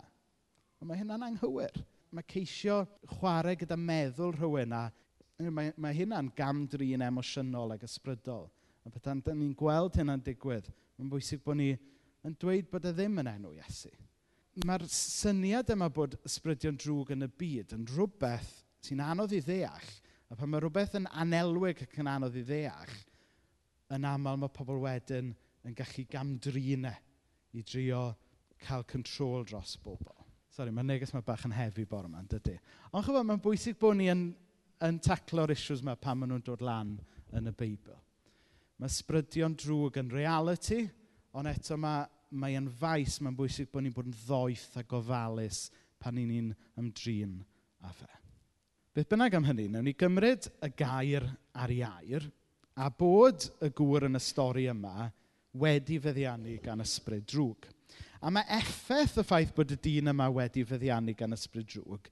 Ond 0.80 0.88
mae 0.88 1.02
hynna'n 1.02 1.26
anghywir. 1.28 1.76
Mae 2.16 2.24
ceisio 2.32 2.80
chwarae 3.18 3.58
gyda 3.60 3.76
meddwl 3.76 4.32
rhywun 4.38 4.72
a 4.78 4.86
mae, 5.52 5.74
mae 5.76 5.96
hynna'n 6.00 6.32
gamdrin 6.40 7.04
emosiynol 7.04 7.76
ac 7.76 7.84
ysbrydol. 7.84 8.48
A 8.88 8.88
pethau'n 8.88 9.20
ni'n 9.36 9.52
gweld 9.52 10.00
hynna'n 10.00 10.24
digwydd, 10.24 10.72
mae'n 10.96 11.12
bwysig 11.12 11.44
bod 11.44 11.60
ni 11.60 11.74
yn 12.26 12.36
dweud 12.40 12.68
bod 12.70 12.88
e 12.88 12.92
ddim 12.94 13.20
yn 13.22 13.30
enw 13.30 13.52
Iesu. 13.56 13.90
Mae'r 14.66 14.84
syniad 14.92 15.70
yma 15.72 15.88
bod 15.94 16.16
ysbrydion 16.26 16.78
drwg 16.80 17.14
yn 17.14 17.24
y 17.24 17.30
byd 17.40 17.74
yn 17.76 17.86
rhywbeth 17.88 18.50
sy'n 18.84 19.02
anodd 19.04 19.34
i 19.36 19.40
ddeall, 19.44 19.92
a 20.30 20.36
pan 20.36 20.50
mae 20.50 20.62
rhywbeth 20.62 20.96
yn 20.98 21.08
anelwig 21.22 21.84
ac 21.84 21.96
yn 22.02 22.10
anodd 22.10 22.36
i 22.36 22.44
ddeall, 22.46 22.96
yn 23.94 24.06
aml 24.06 24.40
mae 24.42 24.52
pobl 24.54 24.82
wedyn 24.84 25.32
yn 25.66 25.76
gallu 25.76 26.04
gamdrinau 26.10 27.56
i 27.56 27.64
drio 27.66 28.02
cael 28.60 28.84
control 28.88 29.46
dros 29.48 29.76
bobl. 29.82 30.12
Sori, 30.50 30.72
mae 30.74 30.86
neges 30.86 31.14
mae 31.14 31.24
bach 31.24 31.46
yn 31.46 31.54
hefi 31.54 31.86
bore 31.88 32.10
yma, 32.10 32.22
dydy. 32.28 32.56
Ond 32.90 33.06
chyfod, 33.06 33.26
mae'n 33.26 33.42
bwysig 33.42 33.78
bod 33.80 33.96
ni 33.98 34.08
yn, 34.10 34.30
yn 34.86 34.98
taclo'r 35.02 35.52
issues 35.54 35.82
yma 35.84 35.94
pan 35.96 36.18
maen 36.18 36.34
nhw'n 36.34 36.46
dod 36.46 36.64
lan 36.66 36.96
yn 37.38 37.50
y 37.50 37.52
Beibl. 37.56 37.94
Mae 38.80 38.92
sbrydion 38.92 39.54
drwg 39.60 40.00
yn 40.00 40.10
reality, 40.12 40.82
Ond 41.38 41.50
eto 41.50 41.76
mae, 41.78 42.06
mae 42.30 42.56
yn 42.58 42.68
faes, 42.80 43.20
mae'n 43.22 43.36
bwysig 43.38 43.70
bod 43.70 43.84
ni'n 43.84 43.94
bod 43.94 44.08
yn 44.10 44.16
ddoeth 44.24 44.80
a 44.80 44.84
gofalus 44.88 45.68
pan 46.00 46.16
ni'n 46.16 46.30
ni'n 46.30 46.50
ymdrin 46.80 47.38
â 47.86 47.92
fe. 47.94 48.10
Beth 48.94 49.10
bynnag 49.12 49.36
am 49.38 49.46
hynny, 49.46 49.68
wnawn 49.70 49.86
ni 49.86 49.94
gymryd 49.94 50.48
y 50.66 50.70
gair 50.74 51.26
ar 51.54 51.70
iair 51.70 52.26
a 52.80 52.88
bod 52.90 53.46
y 53.62 53.70
gŵr 53.76 54.08
yn 54.08 54.18
y 54.18 54.22
stori 54.22 54.66
yma 54.72 55.10
wedi 55.60 55.98
feddiannu 56.02 56.56
gan 56.64 56.82
ysbryd 56.82 57.28
drwg. 57.30 57.68
A 58.20 58.30
mae 58.34 58.46
effaith 58.58 59.20
y 59.20 59.24
ffaith 59.26 59.54
bod 59.56 59.74
y 59.74 59.78
dyn 59.80 60.10
yma 60.12 60.26
wedi 60.34 60.64
feddiannu 60.66 61.14
gan 61.18 61.36
ysbryd 61.36 61.70
drwg 61.70 62.10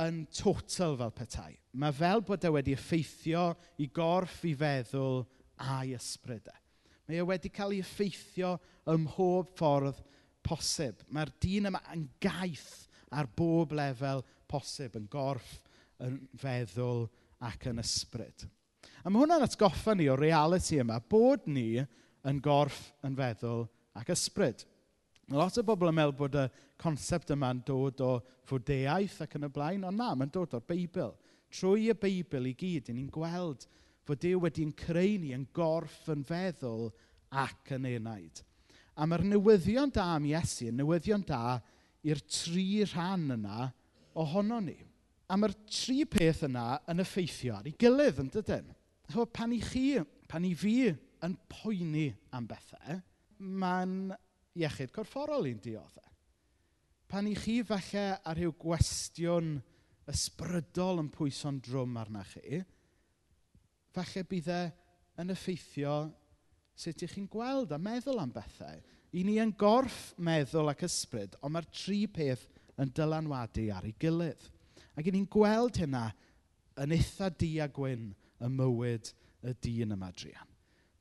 yn 0.00 0.22
total 0.32 0.96
fel 1.00 1.12
petai. 1.14 1.52
Mae 1.74 1.92
fel 1.94 2.22
bod 2.26 2.44
e 2.46 2.52
wedi 2.54 2.74
effeithio 2.76 3.50
i 3.82 3.90
gorff 3.92 4.44
i 4.48 4.54
feddwl 4.56 5.24
a'i 5.60 5.94
ysbrydau. 5.98 6.56
Mae 7.10 7.18
e 7.18 7.26
wedi 7.26 7.50
cael 7.50 7.72
ei 7.74 7.80
effeithio 7.82 8.52
ym 8.92 9.08
mhob 9.08 9.48
ffordd 9.58 9.96
posib. 10.46 11.00
Mae'r 11.10 11.32
dyn 11.42 11.66
yma 11.66 11.80
yn 11.90 12.04
gaeth 12.22 12.84
ar 13.18 13.26
bob 13.34 13.74
lefel 13.74 14.22
posib, 14.46 14.94
yn 14.94 15.08
gorff, 15.10 15.56
yn 16.06 16.20
feddwl 16.38 17.08
ac 17.48 17.66
yn 17.66 17.82
ysbryd. 17.82 18.44
A 19.02 19.10
mae 19.10 19.24
hwnna'n 19.24 19.42
atgoffa 19.42 19.96
ni 19.98 20.06
o 20.06 20.14
reality 20.14 20.78
yma, 20.84 21.00
bod 21.02 21.50
ni 21.50 21.82
yn 21.82 22.38
gorff, 22.44 22.92
yn 23.02 23.18
feddwl 23.18 23.66
ac 23.98 24.14
ysbryd. 24.14 24.62
Lot 25.34 25.58
o 25.58 25.66
bobl 25.66 25.90
yn 25.90 25.98
meddwl 25.98 26.14
bod 26.14 26.38
y 26.38 26.46
concept 26.78 27.34
yma'n 27.34 27.64
dod 27.66 28.06
o 28.06 28.12
fwdeaeth 28.46 29.18
ac 29.26 29.34
yn 29.40 29.50
y 29.50 29.52
blaen, 29.58 29.88
ond 29.90 29.98
na, 29.98 30.12
mae'n 30.14 30.30
dod 30.30 30.54
o'r 30.54 30.62
Beibl. 30.62 31.16
Trwy 31.50 31.90
y 31.90 31.98
Beibl 32.06 32.46
i 32.46 32.54
gyd, 32.54 32.94
ni'n 32.94 33.10
gweld 33.10 33.66
bod 34.10 34.22
Dyw 34.22 34.40
wedi'n 34.42 34.72
creu 34.74 35.18
ni 35.22 35.30
yn 35.36 35.46
gorff 35.54 36.08
yn 36.10 36.24
feddwl 36.26 36.88
ac 37.40 37.74
yn 37.76 37.86
enaid. 37.86 38.42
A 38.98 39.06
mae'r 39.06 39.22
newyddion 39.30 39.92
da 39.94 40.10
am 40.16 40.26
Iesu, 40.26 40.72
newyddion 40.74 41.22
da 41.28 41.60
i'r 42.02 42.20
tri 42.26 42.82
rhan 42.90 43.36
yna 43.36 43.68
ohono 44.18 44.58
ni. 44.64 44.76
A 45.30 45.38
mae'r 45.38 45.54
tri 45.70 46.02
peth 46.10 46.42
yna 46.48 46.80
yn 46.90 47.02
effeithio 47.04 47.54
ar 47.60 47.68
ei 47.70 47.76
gilydd 47.78 48.18
yn 48.24 48.32
dydyn. 48.34 48.72
So, 49.10 49.26
pan 49.26 49.54
i 49.54 49.60
chi, 49.62 50.00
pan 50.30 50.46
i 50.46 50.52
fi 50.58 50.90
yn 50.90 51.36
poeni 51.50 52.08
am 52.34 52.48
bethau, 52.50 52.98
mae'n 53.38 53.94
iechyd 54.58 54.92
corfforol 54.94 55.48
i'n 55.50 55.62
dioddau. 55.62 56.06
Pan 57.10 57.26
i 57.30 57.36
chi 57.38 57.60
falle 57.66 58.04
ar 58.18 58.38
rhyw 58.38 58.52
gwestiwn 58.58 59.56
ysbrydol 60.10 61.02
yn 61.02 61.10
pwyso'n 61.14 61.62
drwm 61.62 61.98
arna 62.00 62.22
chi, 62.26 62.62
falle 63.94 64.24
bydd 64.30 64.50
e 64.54 64.62
yn 65.20 65.34
effeithio 65.34 65.94
sut 66.80 67.02
y'ch 67.02 67.16
chi'n 67.16 67.28
gweld 67.30 67.74
a 67.74 67.78
meddwl 67.80 68.22
am 68.22 68.32
bethau. 68.34 68.78
I 69.10 69.24
ni 69.26 69.36
yn 69.42 69.52
gorff 69.58 70.12
meddwl 70.22 70.70
ac 70.70 70.84
ysbryd, 70.86 71.34
ond 71.42 71.56
mae'r 71.56 71.68
tri 71.74 72.04
peth 72.10 72.46
yn 72.80 72.92
dylanwadu 72.94 73.66
ar 73.74 73.88
ei 73.88 73.96
gilydd. 74.00 74.46
Ac 74.96 75.08
i 75.08 75.14
ni'n 75.14 75.28
gweld 75.30 75.80
hynna 75.82 76.06
yn 76.80 76.94
eitha 76.94 77.28
di 77.34 77.56
a 77.60 77.66
gwyn 77.68 78.12
y 78.40 78.50
mywyd 78.54 79.10
y 79.46 79.54
dyn 79.64 79.96
yma 79.96 80.10
drian. 80.14 80.48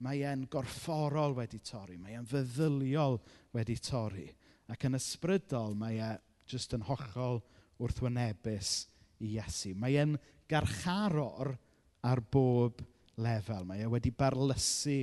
Mae 0.04 0.24
e'n 0.28 0.46
gorfforol 0.52 1.36
wedi 1.38 1.60
torri, 1.64 1.98
mae 2.00 2.16
e'n 2.16 2.28
feddyliol 2.28 3.20
wedi 3.56 3.76
torri. 3.84 4.28
Ac 4.72 4.86
yn 4.88 4.98
ysbrydol, 4.98 5.76
mae 5.76 6.00
e 6.00 6.12
jyst 6.50 6.76
yn 6.78 6.86
hollol 6.88 7.42
wrthwynebus 7.80 8.74
i 9.20 9.36
Iesu. 9.36 9.74
Mae 9.76 10.00
e'n 10.00 10.16
garcharor 10.50 11.54
ar 12.06 12.22
bob 12.22 12.82
lefel. 13.20 13.66
Mae 13.68 13.84
e 13.84 13.90
wedi 13.92 14.12
barlysu 14.16 15.02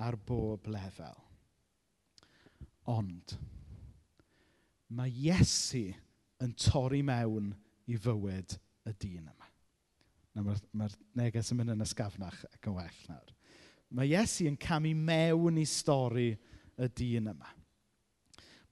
ar 0.00 0.16
bob 0.16 0.66
lefel. 0.72 1.18
Ond, 2.92 3.36
mae 4.96 5.12
Iesu 5.12 5.86
yn 6.42 6.54
torri 6.58 7.02
mewn 7.06 7.52
i 7.86 7.98
fywyd 8.00 8.56
y 8.88 8.94
dyn 8.98 9.28
yma. 9.30 9.48
Mae'r 10.32 10.62
ma 10.74 10.88
neges 11.20 11.52
yn 11.52 11.60
mynd 11.60 11.74
yn 11.74 11.84
ysgafnach 11.84 12.40
ac 12.48 12.66
yn 12.66 12.78
well 12.78 13.02
nawr. 13.10 13.34
Mae 13.92 14.08
Iesu 14.10 14.48
yn 14.48 14.56
camu 14.60 14.94
mewn 14.96 15.60
i 15.60 15.66
stori 15.68 16.30
y 16.32 16.88
dyn 16.98 17.28
yma. 17.34 17.50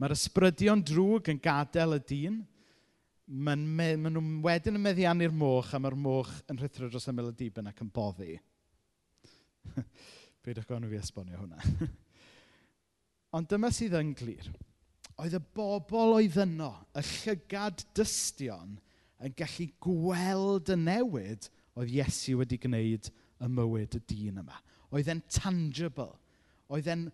Mae'r 0.00 0.16
ysbrydion 0.16 0.80
drwg 0.88 1.28
yn 1.34 1.42
gadael 1.44 1.98
y 1.98 2.00
dyn, 2.08 2.40
maen, 3.30 3.62
me, 3.62 3.92
maen 3.96 4.16
nhw 4.16 4.42
wedyn 4.44 4.78
yn 4.78 4.84
meddiannu'r 4.84 5.34
moch 5.34 5.74
a 5.74 5.80
mae'r 5.82 5.96
moch 5.98 6.32
yn 6.50 6.58
rhuthro 6.58 6.88
dros 6.90 7.06
ymyl 7.06 7.12
y 7.12 7.16
melodiben 7.20 7.70
ac 7.70 7.82
yn 7.84 7.92
boddi. 7.94 8.34
Peidiwch 10.42 10.66
gofyn 10.66 10.88
fi 10.90 10.98
esbonio 10.98 11.38
hwnna. 11.38 11.88
Ond 13.36 13.50
dyma 13.50 13.70
sydd 13.74 13.94
yn 14.00 14.12
glir. 14.18 14.50
Oedd 15.20 15.36
y 15.36 15.42
bobl 15.54 16.16
oedd 16.16 16.40
yno, 16.42 16.72
y 16.96 17.04
llygad 17.06 17.84
dystion, 17.94 18.78
yn 19.20 19.34
gallu 19.36 19.68
gweld 19.84 20.72
y 20.72 20.78
newid 20.80 21.50
oedd 21.78 21.92
Iesu 21.92 22.38
wedi 22.40 22.58
gwneud 22.60 23.10
y 23.40 23.50
mywyd 23.52 23.98
y 23.98 24.02
dyn 24.10 24.40
yma. 24.42 24.58
Oedd 24.90 25.10
e'n 25.12 25.22
tangible. 25.30 26.10
Oedd 26.72 26.88
e'n 26.90 27.06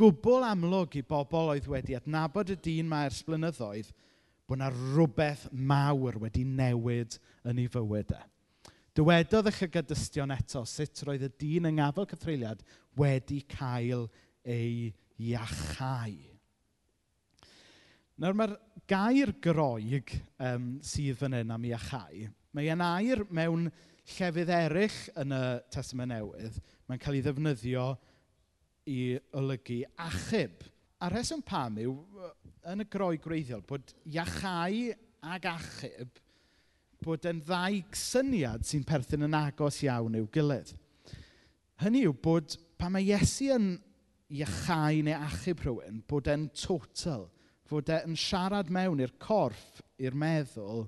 gwbl 0.00 0.46
amlwg 0.48 0.96
i 0.98 1.04
bobl 1.06 1.52
oedd 1.52 1.68
wedi 1.70 1.94
adnabod 1.98 2.50
y 2.54 2.56
dyn 2.64 2.88
mae 2.90 3.10
ers 3.10 3.20
blynyddoedd, 3.26 3.92
bod 4.50 4.58
yna 4.58 4.70
rhywbeth 4.74 5.46
mawr 5.54 6.18
wedi 6.18 6.42
newid 6.42 7.16
yn 7.46 7.62
ei 7.62 7.70
fywydau. 7.70 8.18
E. 8.18 8.30
Dywedodd 8.98 9.46
y 9.46 9.52
llygad-dystion 9.54 10.34
eto 10.34 10.64
sut 10.66 11.04
roedd 11.06 11.28
y 11.28 11.30
dyn 11.38 11.68
yng 11.70 11.78
ngafel 11.78 12.08
cythreiliad 12.10 12.64
wedi 12.98 13.38
cael 13.52 14.08
ei 14.42 14.90
iachau. 15.30 16.16
Nawr 18.20 18.34
mae'r 18.36 18.56
gair 18.90 19.30
groeg 19.40 20.10
um, 20.42 20.72
sydd 20.84 21.20
fan 21.22 21.38
hyn 21.38 21.54
am 21.54 21.68
iachau, 21.70 22.26
mae 22.52 22.72
e'n 22.74 22.82
air 22.84 23.22
mewn 23.30 23.70
llefydd 24.16 24.50
eraill 24.52 24.98
yn 25.22 25.36
y 25.38 25.44
Testament 25.72 26.10
Newydd, 26.10 26.58
mae'n 26.90 27.00
cael 27.00 27.20
ei 27.20 27.24
ddefnyddio 27.24 27.86
i 28.90 29.00
olygu 29.38 29.84
achub 30.02 30.66
a 31.00 31.08
rheswm 31.08 31.42
pam 31.46 31.78
yw, 31.80 31.94
yn 32.70 32.84
y 32.84 32.86
groi 32.92 33.16
gwreiddiol, 33.22 33.62
bod 33.66 33.94
iachau 34.12 34.90
ag 35.32 35.46
achub 35.48 36.20
bod 37.00 37.24
yn 37.28 37.40
ddau 37.44 37.80
syniad 37.96 38.66
sy'n 38.68 38.84
perthyn 38.88 39.24
yn 39.24 39.36
agos 39.36 39.80
iawn 39.86 40.18
i'w 40.18 40.26
gilydd. 40.34 40.74
Hynny 41.80 42.04
yw 42.04 42.12
bod 42.12 42.58
pan 42.80 42.92
mae 42.92 43.06
Iesu 43.08 43.48
yn 43.54 43.70
iachau 44.30 45.00
neu 45.06 45.16
achub 45.16 45.62
rhywun, 45.64 46.02
bod 46.08 46.28
e'n 46.28 46.50
total, 46.52 47.30
fod 47.64 47.88
e'n 47.94 48.18
siarad 48.18 48.68
mewn 48.72 49.00
i'r 49.00 49.14
corff, 49.22 49.80
i'r 49.96 50.16
meddwl 50.16 50.84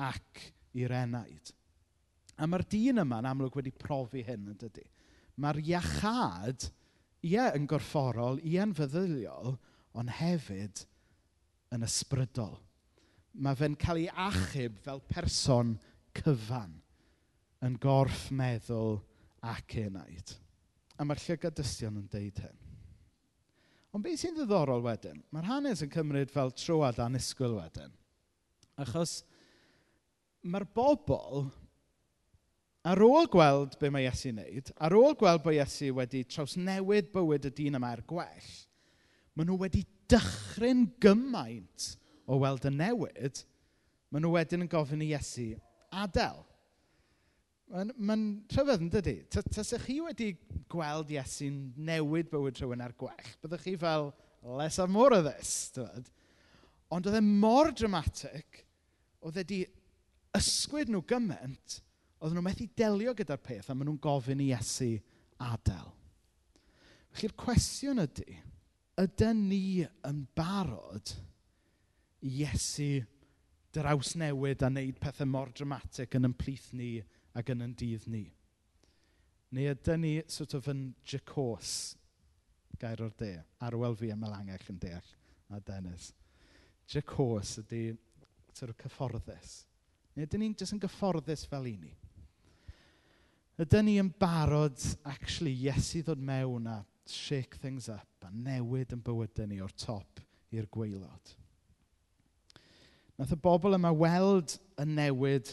ac 0.00 0.46
i'r 0.74 0.96
enaid. 1.04 1.52
A 2.40 2.48
mae'r 2.48 2.64
dyn 2.72 3.04
yma 3.04 3.20
yn 3.20 3.28
amlwg 3.30 3.60
wedi 3.60 3.74
profi 3.78 4.24
hyn 4.26 4.48
yn 4.54 4.58
dydy. 4.58 4.88
Mae'r 5.38 5.60
iachad 5.60 6.70
ie 7.24 7.44
yn 7.56 7.66
gorfforol, 7.70 8.38
ie 8.44 8.60
yn 8.62 8.74
feddyliol, 8.76 9.56
ond 9.96 10.12
hefyd 10.20 10.84
yn 11.74 11.86
ysbrydol. 11.86 12.58
Mae 13.34 13.58
fe'n 13.58 13.76
cael 13.80 14.04
ei 14.04 14.10
achub 14.28 14.76
fel 14.84 15.00
person 15.10 15.74
cyfan 16.14 16.76
yn 17.64 17.78
gorff 17.82 18.28
meddwl 18.34 19.00
ac 19.44 19.78
enaid. 19.80 20.36
A 21.00 21.06
mae'r 21.06 21.22
llygadystion 21.24 21.98
yn 21.98 22.06
deud 22.12 22.38
hyn. 22.44 22.60
Ond 23.94 24.02
beth 24.04 24.20
sy'n 24.20 24.36
ddiddorol 24.36 24.82
wedyn? 24.84 25.20
Mae'r 25.34 25.48
hanes 25.48 25.82
yn 25.84 25.90
cymryd 25.94 26.32
fel 26.34 26.52
troad 26.58 27.00
anisgwyl 27.02 27.56
wedyn. 27.60 27.92
Achos 28.82 29.20
mae'r 30.42 30.66
bobl 30.74 31.46
Ar 32.84 33.00
ôl 33.00 33.24
gweld 33.32 33.78
be 33.80 33.88
mae 33.88 34.04
Iesu'n 34.04 34.42
wneud, 34.42 34.70
ar 34.76 34.92
ôl 34.92 35.14
gweld 35.16 35.40
bod 35.40 35.56
Iesu 35.56 35.88
wedi 35.96 36.20
trawsnewid 36.28 37.06
bywyd 37.14 37.46
y 37.48 37.52
dyn 37.56 37.78
yma 37.78 37.94
er 37.96 38.02
gwell, 38.04 38.50
maen 39.32 39.48
nhw 39.48 39.56
wedi 39.62 39.86
dychryn 40.12 40.82
gymaint 41.00 41.94
o 42.28 42.36
weld 42.42 42.66
y 42.68 42.72
newid, 42.74 43.40
maen 44.12 44.26
nhw 44.26 44.34
wedyn 44.34 44.66
yn 44.66 44.68
gofyn 44.74 45.04
i 45.06 45.08
Iesu 45.14 45.54
adael. 45.96 46.42
Mae'n 47.72 47.94
ma 47.96 48.18
rhyfedd 48.52 48.84
yn 48.84 48.92
dydy. 48.92 49.14
Tasech 49.32 49.86
chi 49.86 49.96
wedi 50.04 50.34
gweld 50.68 51.08
Iesu'n 51.14 51.56
newid 51.88 52.28
bywyd 52.34 52.60
rhywun 52.60 52.84
ar 52.84 52.92
gwell, 53.00 53.32
byddwch 53.40 53.64
chi 53.64 53.74
fel, 53.80 54.10
less 54.44 54.76
a 54.76 54.86
more 54.86 55.16
of 55.16 55.24
this. 55.24 55.70
dweud. 55.72 56.12
Ond 56.92 57.08
oedd 57.08 57.16
e 57.16 57.24
mor 57.24 57.72
dramatic, 57.72 58.60
oedd 59.24 59.40
e 59.40 59.40
wedi 59.40 59.62
ysgwyd 60.36 60.92
nhw 60.92 61.00
gymaint, 61.08 61.80
Oedden 62.24 62.38
nhw 62.38 62.44
methu 62.46 62.64
delio 62.72 63.12
gyda'r 63.12 63.40
peth 63.44 63.66
a 63.68 63.74
maen 63.76 63.90
nhw'n 63.90 64.00
gofyn 64.00 64.40
i 64.40 64.46
Iesu 64.48 64.94
adael. 65.44 65.90
Felly'r 67.12 67.34
cwestiwn 67.36 68.00
ydy, 68.00 68.38
ydyn 69.02 69.42
ni 69.50 69.82
yn 70.08 70.22
barod 70.32 71.10
i 72.24 72.30
Iesu 72.38 73.02
draws 73.76 74.14
newid 74.16 74.64
a 74.64 74.70
wneud 74.70 74.96
pethau 75.02 75.28
mor 75.28 75.52
dramatic 75.52 76.16
yn 76.16 76.30
ymplith 76.30 76.70
ni 76.72 76.94
ac 77.36 77.52
yn 77.52 77.66
yn 77.66 77.74
dydd 77.76 78.06
ni? 78.08 78.22
Neu 79.52 79.74
ydyn 79.74 80.00
ni 80.06 80.14
sort 80.32 80.56
of 80.56 80.70
yn 80.72 80.86
jacos, 81.04 81.74
gair 82.80 83.04
o'r 83.04 83.12
de, 83.20 83.34
arwel 83.68 83.98
fi 84.00 84.14
am 84.14 84.24
y 84.24 84.56
yn 84.72 84.80
deall, 84.80 85.12
a 85.52 85.60
Dennis. 85.60 86.14
Jacos 86.88 87.58
ydy 87.60 87.84
sort 88.54 88.72
of 88.72 88.80
cyfforddus. 88.80 89.66
Neu 90.16 90.24
ydyn 90.24 90.40
ni'n 90.40 90.56
jyst 90.56 90.72
yn 90.72 90.80
gyfforddus 90.80 91.44
fel 91.52 91.68
i 91.68 91.76
ni? 91.76 91.92
Ydyn 93.54 93.86
ni 93.86 93.98
yn 94.02 94.10
barod, 94.18 94.80
actually, 95.06 95.52
Iesu 95.54 96.00
ddod 96.02 96.18
mewn 96.18 96.66
a 96.66 96.80
shake 97.06 97.54
things 97.62 97.86
up 97.88 98.26
a 98.26 98.30
newid 98.34 98.90
yn 98.96 99.02
bywydau 99.04 99.46
ni 99.46 99.60
o'r 99.62 99.74
top 99.78 100.18
i'r 100.54 100.66
gweilod. 100.74 101.34
Nath 103.14 103.34
y 103.36 103.38
bobl 103.38 103.76
yma 103.76 103.92
weld 103.94 104.56
y 104.80 104.88
newid 104.88 105.52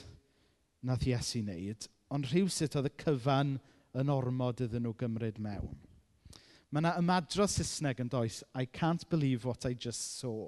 nath 0.82 1.06
Iesu 1.06 1.44
wneud, 1.44 1.86
ond 2.10 2.26
rhywsut 2.32 2.80
oedd 2.80 2.90
y 2.90 2.94
cyfan 3.04 3.60
yn 4.02 4.10
ormod 4.10 4.64
iddyn 4.66 4.88
nhw 4.88 4.96
gymryd 4.98 5.38
mewn. 5.38 5.76
Mae 6.72 6.82
yna 6.82 6.96
ymadro 6.98 7.46
Saesneg 7.52 8.02
yn 8.02 8.10
does, 8.10 8.42
I 8.56 8.66
can't 8.66 9.06
believe 9.12 9.46
what 9.46 9.68
I 9.70 9.76
just 9.76 10.18
saw. 10.18 10.48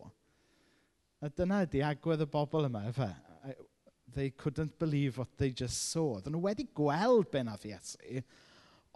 A 1.21 1.29
dyna 1.29 1.61
ydy 1.67 1.85
agwedd 1.85 2.25
y 2.25 2.29
bobl 2.33 2.65
yma, 2.65 2.87
efe 2.89 3.11
they 4.13 4.29
couldn't 4.29 4.77
believe 4.79 5.17
what 5.17 5.37
they 5.37 5.51
just 5.51 5.91
saw. 5.91 6.17
Oedden 6.17 6.35
nhw 6.35 6.43
wedi 6.43 6.67
gweld 6.75 7.29
be 7.31 7.43
nath 7.43 7.65
Iesu, 7.67 8.21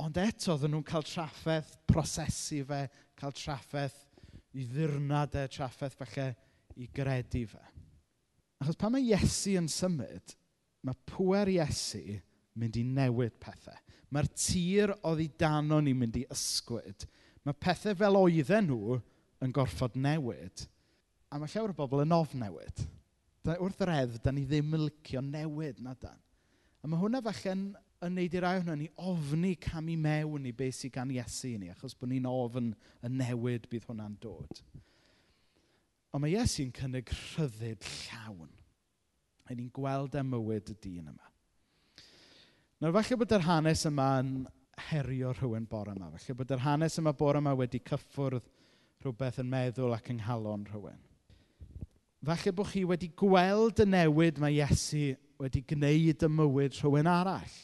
ond 0.01 0.19
eto 0.21 0.53
oedden 0.53 0.75
nhw'n 0.75 0.85
cael 0.87 1.05
traffaeth 1.05 1.73
prosesu 1.89 2.63
fe, 2.67 2.83
cael 3.19 3.35
traffaeth 3.35 3.97
i 4.57 4.65
ddirnad 4.69 5.37
e, 5.37 5.47
traffaeth 5.53 5.97
falle 5.99 6.27
i 6.77 6.89
gredu 6.93 7.43
fe. 7.49 7.63
Achos 8.61 8.79
pan 8.79 8.93
mae 8.93 9.05
Iesu 9.05 9.57
yn 9.59 9.69
symud, 9.71 10.35
mae 10.85 10.97
pwer 11.09 11.51
Iesu 11.53 12.19
mynd 12.57 12.79
i 12.79 12.85
newid 12.87 13.37
pethau. 13.41 13.77
Mae'r 14.13 14.29
tir 14.39 14.93
oedd 15.05 15.21
i 15.25 15.29
dano 15.39 15.81
ni'n 15.83 15.97
mynd 15.99 16.21
i 16.21 16.25
ysgwyd. 16.31 17.05
Mae 17.43 17.57
pethau 17.59 17.97
fel 17.97 18.19
oedden 18.19 18.69
nhw 18.71 18.99
yn 19.43 19.53
gorfod 19.53 19.97
newid. 19.99 20.67
A 21.27 21.37
mae 21.41 21.51
llawer 21.51 21.73
o 21.73 21.77
bobl 21.81 22.05
yn 22.05 22.15
ofnewid. 22.15 22.77
newid 22.79 22.96
da, 23.47 23.57
wrth 23.63 23.83
yr 23.85 23.93
edd, 23.95 24.17
da 24.23 24.33
ni 24.35 24.45
ddim 24.47 24.75
yn 24.75 24.87
licio 24.89 25.23
newid, 25.23 25.79
na 25.83 25.95
dan. 25.99 26.17
A 26.83 26.89
mae 26.89 26.99
hwnna 27.01 27.21
falle'n 27.25 27.69
yn 28.05 28.13
neud 28.13 28.35
i'r 28.37 28.45
rhai 28.45 28.75
ni 28.77 28.89
ofni 29.09 29.55
cam 29.61 29.87
i 29.89 29.95
mewn 29.97 30.45
i 30.49 30.53
beth 30.55 30.81
sy'n 30.81 30.93
gan 30.93 31.13
Iesu 31.13 31.53
i 31.53 31.61
ni, 31.61 31.71
achos 31.73 31.95
bod 31.97 32.11
ni'n 32.11 32.27
ofn 32.29 32.73
y 32.75 33.11
newid 33.13 33.65
bydd 33.71 33.87
hwnna'n 33.89 34.19
dod. 34.21 34.61
Ond 36.13 36.23
mae 36.23 36.35
Iesu'n 36.35 36.75
cynnig 36.75 37.09
rhyddid 37.13 37.87
llawn. 37.87 38.51
A 39.47 39.55
ni'n 39.55 39.71
gweld 39.73 40.17
y 40.19 40.23
mywyd 40.27 40.73
y 40.73 40.77
dyn 40.83 41.09
yma. 41.13 41.33
Nawr, 42.77 42.93
falle 42.99 43.17
bod 43.17 43.33
yr 43.33 43.47
hanes 43.47 43.87
yma 43.89 44.11
yn 44.21 44.31
herio 44.91 45.31
rhywun 45.33 45.65
bore 45.71 45.95
yma. 45.95 46.11
Falle 46.13 46.37
bod 46.37 46.53
yr 46.53 46.65
hanes 46.67 46.99
yma 47.01 47.15
bore 47.17 47.41
yma 47.41 47.55
wedi 47.57 47.81
cyffwrdd 47.87 48.51
rhywbeth 49.01 49.39
yn 49.41 49.49
meddwl 49.49 49.95
ac 49.95 50.11
ynghalon 50.13 50.67
rhywun. 50.69 51.06
Falle 52.25 52.51
bod 52.55 52.71
chi 52.71 52.81
wedi 52.87 53.11
gweld 53.13 53.83
y 53.83 53.85
newid 53.85 54.39
mae 54.41 54.55
Iesu 54.57 55.11
wedi 55.37 55.61
gwneud 55.69 56.23
y 56.25 56.29
mywyd 56.33 56.77
rhywun 56.79 57.09
arall. 57.11 57.57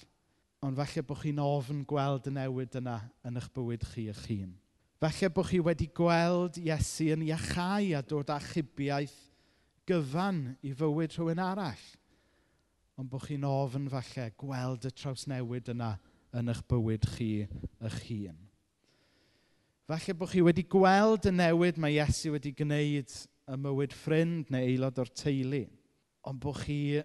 Ond 0.64 0.78
falle 0.78 1.04
bod 1.08 1.20
chi'n 1.24 1.42
ofn 1.42 1.82
gweld 1.90 2.30
y 2.30 2.36
newid 2.36 2.78
yna 2.78 3.00
yn 3.26 3.40
eich 3.42 3.50
bywyd 3.56 3.88
chi 3.90 4.06
eich 4.12 4.22
hun. 4.30 4.54
Falle 5.02 5.32
bod 5.34 5.50
chi 5.50 5.60
wedi 5.66 5.90
gweld 5.98 6.62
Iesu 6.62 7.10
yn 7.16 7.26
iachau 7.26 7.90
a 7.98 8.04
dod 8.06 8.30
â 8.30 8.38
chybiaeth 8.46 9.18
gyfan 9.90 10.46
i 10.62 10.76
fywyd 10.78 11.18
rhywun 11.18 11.42
arall. 11.44 11.84
Ond 13.02 13.10
bod 13.10 13.26
chi'n 13.26 13.50
ofn 13.50 13.90
falle 13.90 14.30
gweld 14.38 14.86
y 14.86 14.94
trawsnewid 14.94 15.74
yna 15.74 15.96
yn 16.38 16.54
eich 16.54 16.62
bywyd 16.70 17.10
chi 17.18 17.32
eich 17.82 18.02
hun. 18.06 18.38
Falle 19.90 20.14
bod 20.22 20.30
chi 20.30 20.46
wedi 20.46 20.70
gweld 20.70 21.26
y 21.26 21.34
newid 21.42 21.82
mae 21.82 21.98
Iesu 21.98 22.38
wedi 22.38 22.54
gwneud 22.56 23.10
y 23.50 23.58
mywyd 23.60 23.96
ffrind 23.96 24.52
neu 24.54 24.68
aelod 24.70 25.02
o'r 25.04 25.12
teulu, 25.20 25.64
ond 26.30 26.40
bod 26.44 26.62
chi 26.64 27.02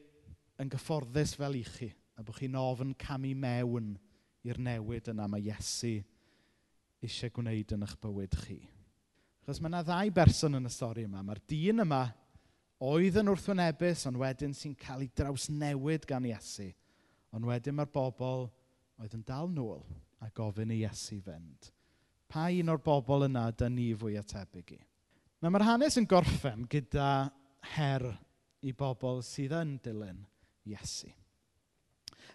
yn 0.59 0.71
gyfforddus 0.71 1.35
fel 1.39 1.59
i 1.59 1.65
chi, 1.67 1.91
a 2.19 2.23
bod 2.23 2.39
chi'n 2.39 2.59
ofyn 2.59 2.95
camu 2.99 3.35
mewn 3.39 3.97
i'r 4.47 4.61
newid 4.63 5.11
yna 5.13 5.27
mae 5.31 5.45
Iesu 5.49 5.97
eisiau 7.05 7.33
gwneud 7.35 7.75
yn 7.75 7.87
eich 7.87 7.95
bywyd 8.03 8.35
chi. 8.43 8.59
Achos 9.43 9.63
mae 9.63 9.71
yna 9.71 9.85
ddau 9.87 10.11
berson 10.15 10.59
yn 10.59 10.69
y 10.69 10.73
stori 10.73 11.07
yma. 11.07 11.23
Mae'r 11.25 11.41
dyn 11.49 11.85
yma 11.85 12.03
oedd 12.85 13.19
yn 13.23 13.31
wrthwynebus, 13.33 14.05
ond 14.11 14.21
wedyn 14.21 14.55
sy'n 14.55 14.75
cael 14.79 15.07
ei 15.07 15.11
drawsnewid 15.17 16.07
gan 16.11 16.27
Iesu. 16.29 16.69
Ond 17.35 17.49
wedyn 17.49 17.77
mae'r 17.79 17.91
bobl 17.95 18.49
oedd 18.99 19.17
yn 19.17 19.25
dal 19.27 19.51
nôl 19.53 19.83
a 20.23 20.31
gofyn 20.35 20.75
i 20.75 20.83
Iesu 20.83 21.21
fynd. 21.25 21.71
Pa 22.29 22.49
un 22.53 22.75
o'r 22.75 22.83
bobl 22.85 23.27
yna 23.29 23.49
dyn 23.57 23.79
ni 23.79 23.91
fwy 23.97 24.19
atebyg 24.21 24.75
i? 24.77 24.81
Na 25.39 25.53
mae'r 25.55 25.69
hanes 25.69 25.95
yn 26.01 26.07
gorffen 26.11 26.65
gyda 26.67 27.31
her 27.77 28.03
i 28.67 28.73
bobl 28.75 29.21
sydd 29.23 29.53
yn 29.55 29.77
dilyn 29.85 30.25
Iesu. 30.67 31.13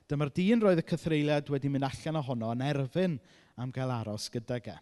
Dyma'r 0.07 0.31
dyn 0.35 0.63
roedd 0.63 0.79
y 0.79 0.85
cythreiliad 0.87 1.51
wedi 1.51 1.71
mynd 1.71 1.87
allan 1.89 2.21
ohono 2.21 2.53
yn 2.55 2.63
erfyn 2.63 3.17
am 3.59 3.73
gael 3.75 3.91
aros 3.91 4.29
gyda 4.31 4.61
ge. 4.63 4.77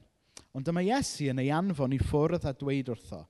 Ond 0.54 0.68
dyma 0.68 0.84
Iesu 0.86 1.32
yn 1.32 1.42
ei 1.42 1.50
anfon 1.56 1.98
i 1.98 2.00
ffwrdd 2.02 2.46
a 2.46 2.54
dweud 2.62 2.94
wrtho, 2.94 3.24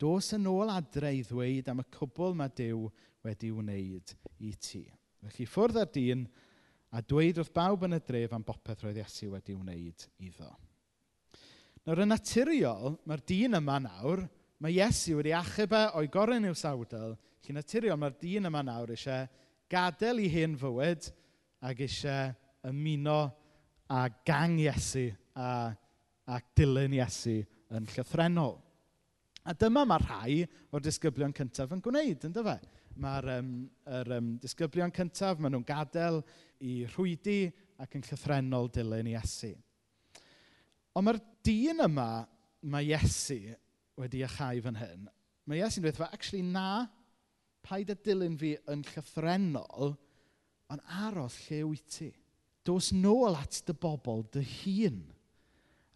dos 0.00 0.32
yn 0.38 0.48
ôl 0.48 0.72
adre 0.72 1.12
i 1.18 1.20
ddweud 1.26 1.68
am 1.68 1.84
y 1.84 1.86
cwbl 1.98 2.32
mae 2.40 2.56
Dyw 2.56 2.86
wedi 3.26 3.52
wneud 3.52 4.16
i 4.40 4.54
ti. 4.56 4.86
Felly 5.20 5.50
ffwrdd 5.52 5.82
â'r 5.82 5.92
dyn 5.98 6.24
a 6.96 7.04
dweud 7.04 7.44
wrth 7.44 7.52
bawb 7.60 7.84
yn 7.90 8.00
y 8.00 8.02
dref 8.08 8.32
am 8.32 8.48
bopeth 8.48 8.88
roedd 8.88 9.04
Iesu 9.04 9.34
wedi 9.36 9.52
wneud 9.58 10.08
iddo. 10.16 10.48
Nawr 11.88 12.02
yn 12.04 12.10
naturiol, 12.12 12.98
mae'r 13.08 13.22
dyn 13.24 13.56
yma 13.56 13.78
nawr, 13.80 14.20
mae 14.60 14.74
Iesu 14.76 15.14
wedi 15.16 15.32
achub 15.32 15.72
e 15.72 15.84
o'i 15.96 16.10
goren 16.12 16.44
i'w 16.44 16.56
sawdl, 16.58 17.14
chi'n 17.40 17.56
naturiol 17.56 17.96
mae'r 18.00 18.18
dyn 18.20 18.50
yma 18.50 18.60
nawr 18.66 18.92
eisiau 18.92 19.24
gadael 19.72 20.20
i 20.20 20.26
hen 20.28 20.58
fywyd 20.60 21.08
ac 21.64 21.80
eisiau 21.86 22.34
ymuno 22.68 23.20
a 23.96 24.02
gang 24.28 24.60
Iesu 24.60 25.06
a, 25.32 25.70
a 26.28 26.42
dilyn 26.56 26.98
Iesu 26.98 27.38
yn 27.72 27.88
llythrenol. 27.94 28.58
A 29.48 29.56
dyma 29.56 29.86
mae 29.88 30.04
rhai 30.04 30.36
o'r 30.76 30.84
disgyblion 30.84 31.32
cyntaf 31.32 31.72
yn 31.72 31.80
gwneud, 31.80 32.28
ynddo 32.28 32.44
fe? 32.44 32.58
Mae'r 33.00 33.32
um, 33.38 33.50
er, 33.88 34.14
um, 34.18 34.34
disgyblion 34.42 34.92
cyntaf, 34.92 35.40
maen 35.40 35.56
nhw'n 35.56 35.64
gadael 35.64 36.20
i 36.60 36.82
rhwydi 36.92 37.40
ac 37.80 37.96
yn 37.96 38.04
llythrenol 38.04 38.68
dilyn 38.76 39.14
Iesu. 39.14 39.54
Ond 40.92 41.08
mae'r 41.08 41.24
dyn 41.46 41.84
yma 41.86 42.26
mae 42.62 42.90
Iesu 42.90 43.40
wedi 44.00 44.24
achau 44.24 44.60
fan 44.64 44.78
hyn, 44.80 45.06
mae 45.48 45.60
Iesu'n 45.60 45.84
dweud, 45.84 46.00
actually 46.10 46.42
na, 46.44 46.88
paid 47.66 47.92
y 47.92 47.96
dilyn 48.04 48.36
fi 48.40 48.54
yn 48.70 48.84
llythrenol, 48.88 49.94
ond 50.70 50.92
aros 51.06 51.36
lle 51.46 51.62
wyt 51.68 51.86
ti. 51.98 52.10
Dos 52.66 52.90
nôl 52.92 53.36
at 53.38 53.62
dy 53.66 53.74
bobl 53.74 54.22
dy 54.32 54.44
hun. 54.60 55.00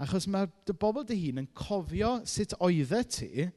Achos 0.02 0.26
mae 0.30 0.48
dy 0.66 0.74
bobl 0.80 1.06
dy 1.06 1.16
hun 1.20 1.44
yn 1.44 1.50
cofio 1.56 2.16
sut 2.28 2.56
oeddet 2.58 3.18
ti, 3.18 3.48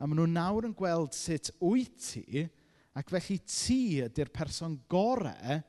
a 0.00 0.06
maen 0.06 0.20
nhw 0.20 0.28
nawr 0.30 0.68
yn 0.68 0.76
gweld 0.76 1.16
sut 1.16 1.50
wyt 1.60 1.96
ti, 2.04 2.46
ac 2.96 3.10
felly 3.12 3.38
ti 3.48 3.80
ydy'r 4.04 4.32
person 4.34 4.78
gorau 4.90 5.60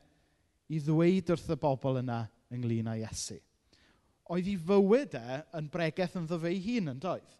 i 0.72 0.80
ddweud 0.80 1.32
wrth 1.34 1.52
y 1.52 1.58
bobl 1.60 2.00
yna 2.02 2.24
ynglyn 2.54 2.92
â 2.92 3.00
Iesu 3.02 3.40
oedd 4.32 4.48
ei 4.48 4.58
fywyd 4.60 5.16
e 5.20 5.40
yn 5.60 5.70
bregaeth 5.72 6.18
ynddo 6.22 6.40
fe 6.40 6.52
ei 6.54 6.60
hun 6.64 6.94
yn 6.94 7.00
doedd. 7.04 7.38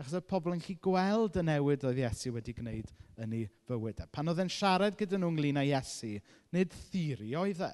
Achos 0.00 0.16
oedd 0.18 0.26
pobl 0.26 0.54
yn 0.56 0.62
chi 0.62 0.74
gweld 0.82 1.36
y 1.38 1.44
newid 1.46 1.84
oedd 1.86 2.00
Iesu 2.00 2.32
wedi 2.34 2.54
gwneud 2.56 2.88
yn 3.22 3.34
ei 3.36 3.44
fywyd 3.68 4.00
e. 4.02 4.08
Pan 4.10 4.30
oedd 4.32 4.40
e'n 4.42 4.50
siarad 4.50 4.96
gyda 4.98 5.20
nhw 5.20 5.30
ynglyn 5.34 5.60
â 5.60 5.66
Iesu, 5.68 6.16
nid 6.54 6.74
theori 6.88 7.30
oedd 7.38 7.62
e, 7.62 7.70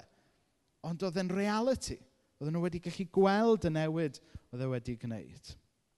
ond 0.85 1.07
oedd 1.07 1.17
e'n 1.21 1.33
reality. 1.33 1.97
Oedd 2.41 2.51
nhw 2.53 2.65
wedi 2.65 2.83
gallu 2.83 3.07
gweld 3.17 3.65
y 3.65 3.73
newid 3.73 4.21
oedd 4.51 4.65
e 4.67 4.69
wedi 4.75 4.97
gwneud. 5.01 5.55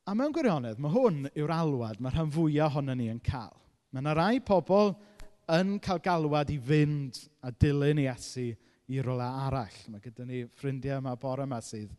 A 0.07 0.15
mewn 0.15 0.35
gwirionedd, 0.35 0.79
mae 0.83 0.93
hwn 0.93 1.21
yw'r 1.33 1.55
alwad 1.57 1.99
mae 2.03 2.13
rhan 2.13 2.31
fwyaf 2.31 2.71
ohono 2.71 2.95
ni 2.99 3.09
yn 3.11 3.21
cael. 3.23 3.55
Mae 3.91 4.03
yna 4.03 4.15
rai 4.19 4.39
pobl 4.43 4.93
yn 5.51 5.77
cael 5.83 6.01
galwad 6.03 6.51
i 6.53 6.59
fynd 6.59 7.25
a 7.43 7.51
dilyn 7.51 8.03
Iesu 8.05 8.51
i 8.93 9.03
rola 9.03 9.29
arall. 9.47 9.79
Mae 9.91 10.03
gyda 10.03 10.27
ni 10.27 10.45
ffrindiau 10.59 11.01
yma 11.01 11.17
bore 11.19 11.47
yma 11.47 11.59
sydd 11.63 11.91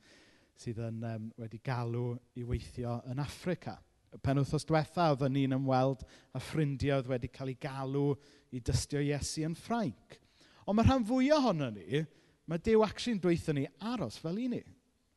sydd 0.60 0.80
yn, 0.86 1.02
um, 1.08 1.26
wedi 1.40 1.60
galw 1.64 2.14
i 2.38 2.44
weithio 2.46 3.00
yn 3.10 3.22
Africa. 3.22 3.76
Pen 4.22 4.38
wythnos 4.38 4.66
diwetha, 4.68 5.08
oedden 5.10 5.34
ni'n 5.34 5.56
ymweld 5.56 6.04
a 6.34 6.42
ffrindiau 6.42 7.00
oedd 7.00 7.10
wedi 7.10 7.30
cael 7.34 7.50
ei 7.50 7.58
galw 7.60 8.12
i 8.54 8.60
dystio 8.62 9.02
Iesu 9.02 9.42
yn 9.48 9.56
Ffrainc. 9.58 10.18
Ond 10.64 10.78
mae 10.78 10.86
rhan 10.86 11.06
fwyaf 11.08 11.42
ohono 11.42 11.70
ni, 11.74 12.04
mae 12.46 12.62
Dyw 12.62 12.84
actually'n 12.86 13.20
dweithio 13.24 13.56
ni 13.56 13.66
aros 13.90 14.20
fel 14.22 14.38
i 14.44 14.46
ni. 14.52 14.62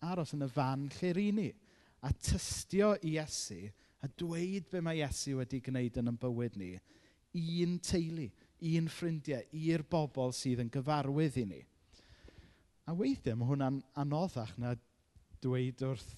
Aros 0.08 0.34
yn 0.34 0.46
y 0.46 0.50
fan 0.52 0.88
lle'r 0.98 1.22
i 1.22 1.28
ni. 1.38 1.48
A 2.02 2.10
tystio 2.14 2.96
Iesu 3.06 3.68
a 4.02 4.10
dweud 4.18 4.68
be 4.72 4.82
mae 4.82 5.04
Iesu 5.04 5.38
wedi 5.38 5.62
gwneud 5.64 6.02
yn 6.02 6.12
ein 6.12 6.20
bywyd 6.22 6.58
ni. 6.58 6.74
Un 7.38 7.78
teulu, 7.86 8.28
un 8.74 8.90
ffrindiau, 8.90 9.46
i'r 9.54 9.86
bobl 9.86 10.34
sydd 10.34 10.64
yn 10.64 10.74
gyfarwydd 10.74 11.38
i 11.44 11.46
ni. 11.52 11.64
A 12.88 12.96
weithiau 12.98 13.38
mae 13.38 13.52
hwnna'n 13.52 13.82
anoddach 14.00 14.56
na 14.58 14.74
dweud 15.44 15.84
wrth 15.88 16.12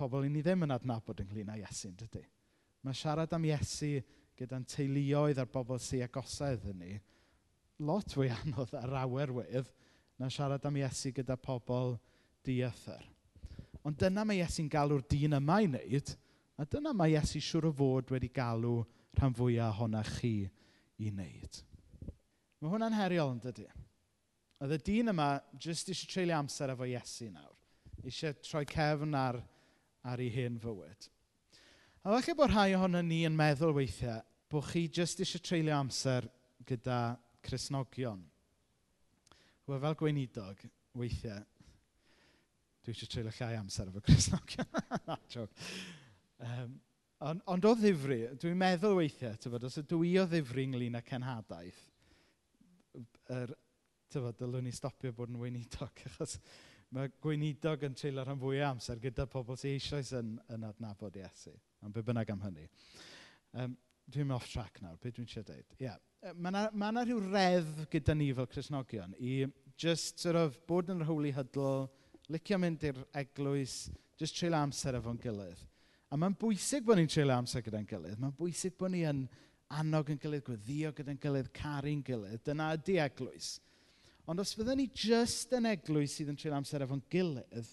pobl 0.00 0.24
i 0.24 0.30
ni 0.32 0.42
ddim 0.44 0.64
yn 0.64 0.74
adnabod 0.74 1.20
ynglyn 1.20 1.52
â 1.52 1.58
Iesu, 1.60 1.90
dydy. 1.92 2.22
Mae 2.86 2.96
siarad 2.96 3.32
am 3.36 3.44
Iesu 3.44 3.98
gyda'n 4.40 4.64
teuluoedd 4.72 5.40
a'r 5.42 5.50
bobl 5.52 5.80
sy'n 5.82 6.06
agosedd 6.06 6.64
yn 6.72 6.78
ni, 6.80 6.94
lot 7.84 8.14
fwy 8.16 8.30
anodd 8.38 8.72
ar 8.78 8.94
awer 9.02 9.28
awerwydd 9.34 9.68
na 10.20 10.30
siarad 10.32 10.64
am 10.68 10.78
Iesu 10.80 11.12
gyda 11.16 11.36
pobl 11.40 11.98
diethyr. 12.46 13.04
Ond 13.84 14.00
dyna 14.00 14.24
mae 14.24 14.40
Iesu'n 14.40 14.72
galw'r 14.72 15.04
dyn 15.08 15.36
yma 15.36 15.60
i 15.60 15.68
wneud, 15.68 16.14
a 16.60 16.64
dyna 16.68 16.94
mae 16.96 17.14
Iesu 17.16 17.40
siŵr 17.44 17.68
o 17.68 17.74
fod 17.76 18.14
wedi 18.14 18.32
galw 18.32 18.80
rhan 19.18 19.36
fwyaf 19.36 19.76
ohonach 19.76 20.16
chi 20.18 20.34
i 21.00 21.12
wneud. 21.12 21.62
Mae 22.60 22.72
hwnna'n 22.72 22.96
heriol 22.96 23.36
yn 23.36 23.40
dydy. 23.44 23.68
Oedd 24.60 24.76
y 24.76 24.82
dyn 24.84 25.12
yma 25.12 25.32
jyst 25.56 25.88
eisiau 25.92 26.12
treulio 26.12 26.36
amser 26.36 26.72
efo 26.72 26.88
Iesu 26.88 27.30
nawr 27.32 27.59
eisiau 28.08 28.36
troi 28.44 28.64
cefn 28.68 29.16
ar, 29.18 29.40
ar 30.06 30.22
ei 30.22 30.30
hen 30.32 30.58
fywyd. 30.60 31.08
A 32.00 32.14
falle 32.14 32.34
bod 32.36 32.52
rhai 32.54 32.74
ohono 32.76 33.02
ni 33.04 33.24
yn 33.28 33.36
meddwl 33.36 33.74
weithiau 33.76 34.22
bod 34.50 34.66
chi 34.70 34.86
jyst 34.88 35.20
eisiau 35.22 35.42
treulio 35.44 35.76
amser 35.76 36.26
gyda 36.66 37.00
Cresnogion. 37.44 38.20
Wel, 39.68 39.80
fel 39.80 39.96
gweinidog, 40.00 40.64
weithiau, 40.98 41.44
dwi 42.84 42.94
eisiau 42.94 43.12
treulio 43.12 43.34
llai 43.36 43.54
amser 43.58 43.92
efo 43.92 44.02
Cresnogion. 44.04 44.70
Na, 45.06 45.18
joc. 45.30 45.62
Um, 46.40 46.74
ond, 47.28 47.44
ond 47.52 47.68
o 47.68 47.74
ddifri, 47.78 48.22
dwi'n 48.40 48.58
meddwl 48.60 48.98
weithiau, 48.98 49.38
tyfod, 49.40 49.68
os 49.68 49.78
ydw 49.82 50.02
i 50.08 50.16
o 50.20 50.26
ddifri 50.28 50.66
ynglyn 50.68 50.98
â 50.98 51.04
cenhadaeth, 51.06 51.80
er, 53.36 53.54
tyfod, 54.10 54.40
dylwn 54.40 54.66
ni 54.66 54.74
stopio 54.74 55.12
bod 55.14 55.30
yn 55.30 55.40
weinidog, 55.44 56.04
achos 56.10 56.38
mae 56.96 57.10
gweinidog 57.22 57.84
yn 57.86 57.94
treulio 57.98 58.24
rhan 58.26 58.40
fwy 58.40 58.60
amser 58.66 58.98
gyda 59.02 59.26
pobl 59.30 59.58
sy'n 59.58 59.76
eisoes 59.78 60.10
yn, 60.18 60.34
yn 60.50 60.66
adnabod 60.66 61.16
Iesu. 61.20 61.54
Ond 61.86 61.94
be 61.94 62.02
bynnag 62.06 62.32
am 62.34 62.42
hynny. 62.44 62.66
Um, 63.54 63.76
dwi'n 64.10 64.34
off 64.34 64.48
track 64.50 64.80
nawr, 64.82 64.98
beth 65.00 65.16
dwi'n 65.16 65.28
siarad 65.30 65.52
dweud. 65.52 65.76
Yeah. 65.82 65.98
Mae 66.34 66.50
yna 66.52 66.66
ma 66.76 66.90
rhyw 67.04 67.20
redd 67.30 67.84
gyda 67.92 68.16
ni 68.18 68.28
fel 68.36 68.48
Cresnogion 68.50 69.14
i 69.16 69.44
just 69.80 70.20
sort 70.20 70.36
of, 70.36 70.58
bod 70.68 70.90
yn 70.92 71.00
rhywle 71.06 71.32
hydl, 71.32 71.86
licio 72.30 72.58
mynd 72.60 72.84
i'r 72.90 72.98
eglwys, 73.22 73.76
just 74.20 74.36
treulio 74.36 74.60
amser 74.60 74.98
efo'n 74.98 75.20
gilydd. 75.22 75.62
A 76.10 76.18
mae'n 76.18 76.34
bwysig 76.36 76.84
bod 76.84 76.98
ni'n 76.98 77.08
treulio 77.08 77.38
amser 77.38 77.62
gyda'n 77.64 77.86
gilydd. 77.88 78.18
Mae'n 78.20 78.34
bwysig 78.36 78.74
bod 78.78 78.92
ni 78.92 79.06
yn 79.06 79.24
annog 79.78 80.10
yn 80.10 80.18
gilydd, 80.20 80.44
gweddio 80.48 80.90
gyda'n 80.98 81.20
gilydd, 81.22 81.52
caru'n 81.54 82.02
gilydd. 82.04 82.42
Dyna 82.48 82.72
ydy 82.74 82.98
eglwys. 83.06 83.54
Ond 84.30 84.38
os 84.38 84.52
fyddwn 84.54 84.78
ni 84.78 84.84
just 84.94 85.50
yn 85.56 85.66
eglwys 85.66 86.12
sydd 86.14 86.28
yn 86.30 86.36
trin 86.38 86.54
amser 86.54 86.84
efo'n 86.84 87.00
gilydd, 87.10 87.70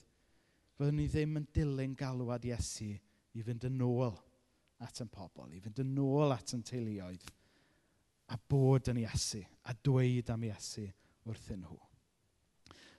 fyddwn 0.80 0.96
ni 0.98 1.04
ddim 1.06 1.36
yn 1.38 1.44
dilyn 1.54 1.92
galwad 2.00 2.48
Iesu 2.50 2.88
i 3.38 3.44
fynd 3.46 3.68
yn 3.68 3.84
ôl 3.86 4.16
at 4.82 5.04
yn 5.04 5.12
pobl, 5.14 5.52
i 5.54 5.62
fynd 5.62 5.84
yn 5.84 5.92
ôl 6.02 6.34
at 6.34 6.56
yn 6.58 6.64
teuluoedd, 6.66 7.28
a 8.34 8.40
bod 8.50 8.90
yn 8.90 9.04
Iesu, 9.04 9.44
a 9.70 9.76
dweud 9.86 10.32
am 10.34 10.48
Iesu 10.48 10.88
wrthyn 11.30 11.62
nhw. 11.62 11.78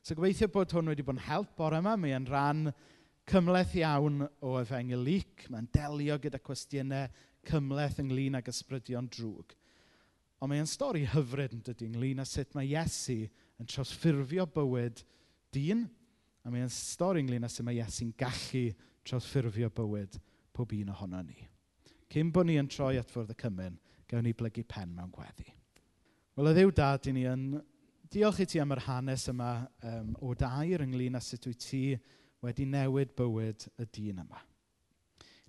So 0.07 0.15
gobeithio 0.15 0.47
bod 0.55 0.77
hwn 0.77 0.93
wedi 0.93 1.03
bod 1.03 1.19
yn 1.19 1.27
help 1.27 1.57
bore 1.59 1.83
yma, 1.83 1.97
mae 1.99 2.15
yn 2.15 2.31
rhan 2.31 2.71
cymleth 3.29 3.75
iawn 3.81 4.23
o 4.39 4.55
efengil 4.61 5.03
lyc, 5.03 5.49
mae'n 5.51 5.67
delio 5.75 6.21
gyda 6.23 6.39
cwestiynau 6.47 7.11
cymleth 7.51 7.99
ynglyn 8.05 8.39
ag 8.39 8.55
ysbrydion 8.55 9.11
drwg. 9.19 9.59
Ond 10.39 10.55
mae'n 10.55 10.71
stori 10.71 11.03
hyfryd 11.11 11.59
yn 11.59 11.67
dydy 11.67 11.91
ynglyn 11.91 12.23
â 12.23 12.31
sut 12.31 12.55
mae 12.55 12.71
Iesu 12.71 13.25
yn 13.59 13.69
trawsffurfio 13.69 14.47
bywyd 14.55 15.03
dyn, 15.55 15.87
a 16.45 16.53
mae'n 16.53 16.71
stori 16.73 17.23
ynglyn 17.25 17.47
â 17.47 17.51
sut 17.53 17.67
mae 17.67 17.81
Iesu'n 17.81 18.15
gallu 18.19 18.69
trawsffurfio 19.07 19.71
bywyd 19.75 20.19
pob 20.55 20.75
un 20.77 20.93
ohono 20.95 21.23
ni. 21.27 21.39
Cyn 22.13 22.33
bod 22.33 22.49
ni 22.49 22.57
yn 22.61 22.71
troi 22.73 22.97
at 23.01 23.11
fwrdd 23.13 23.35
y 23.35 23.39
cymun, 23.43 23.79
gawn 24.09 24.25
ni 24.25 24.35
blygu 24.37 24.65
pen 24.69 24.95
mewn 24.97 25.11
gweddi. 25.13 25.49
Wel, 26.39 26.53
y 26.53 26.55
ddiw 26.57 26.71
dad 26.73 27.09
i 27.11 27.15
ni 27.17 27.27
yn 27.29 27.49
diolch 28.13 28.41
i 28.45 28.47
ti 28.49 28.63
am 28.63 28.73
yr 28.73 28.85
hanes 28.87 29.27
yma 29.29 29.51
um, 29.85 30.15
o 30.25 30.33
dair 30.39 30.85
ynglyn 30.85 31.19
â 31.19 31.23
sut 31.25 31.49
wyt 31.51 31.61
ti 31.67 31.83
wedi 32.45 32.65
newid 32.71 33.13
bywyd 33.19 33.67
y 33.77 33.89
dyn 33.99 34.23
yma. 34.25 34.41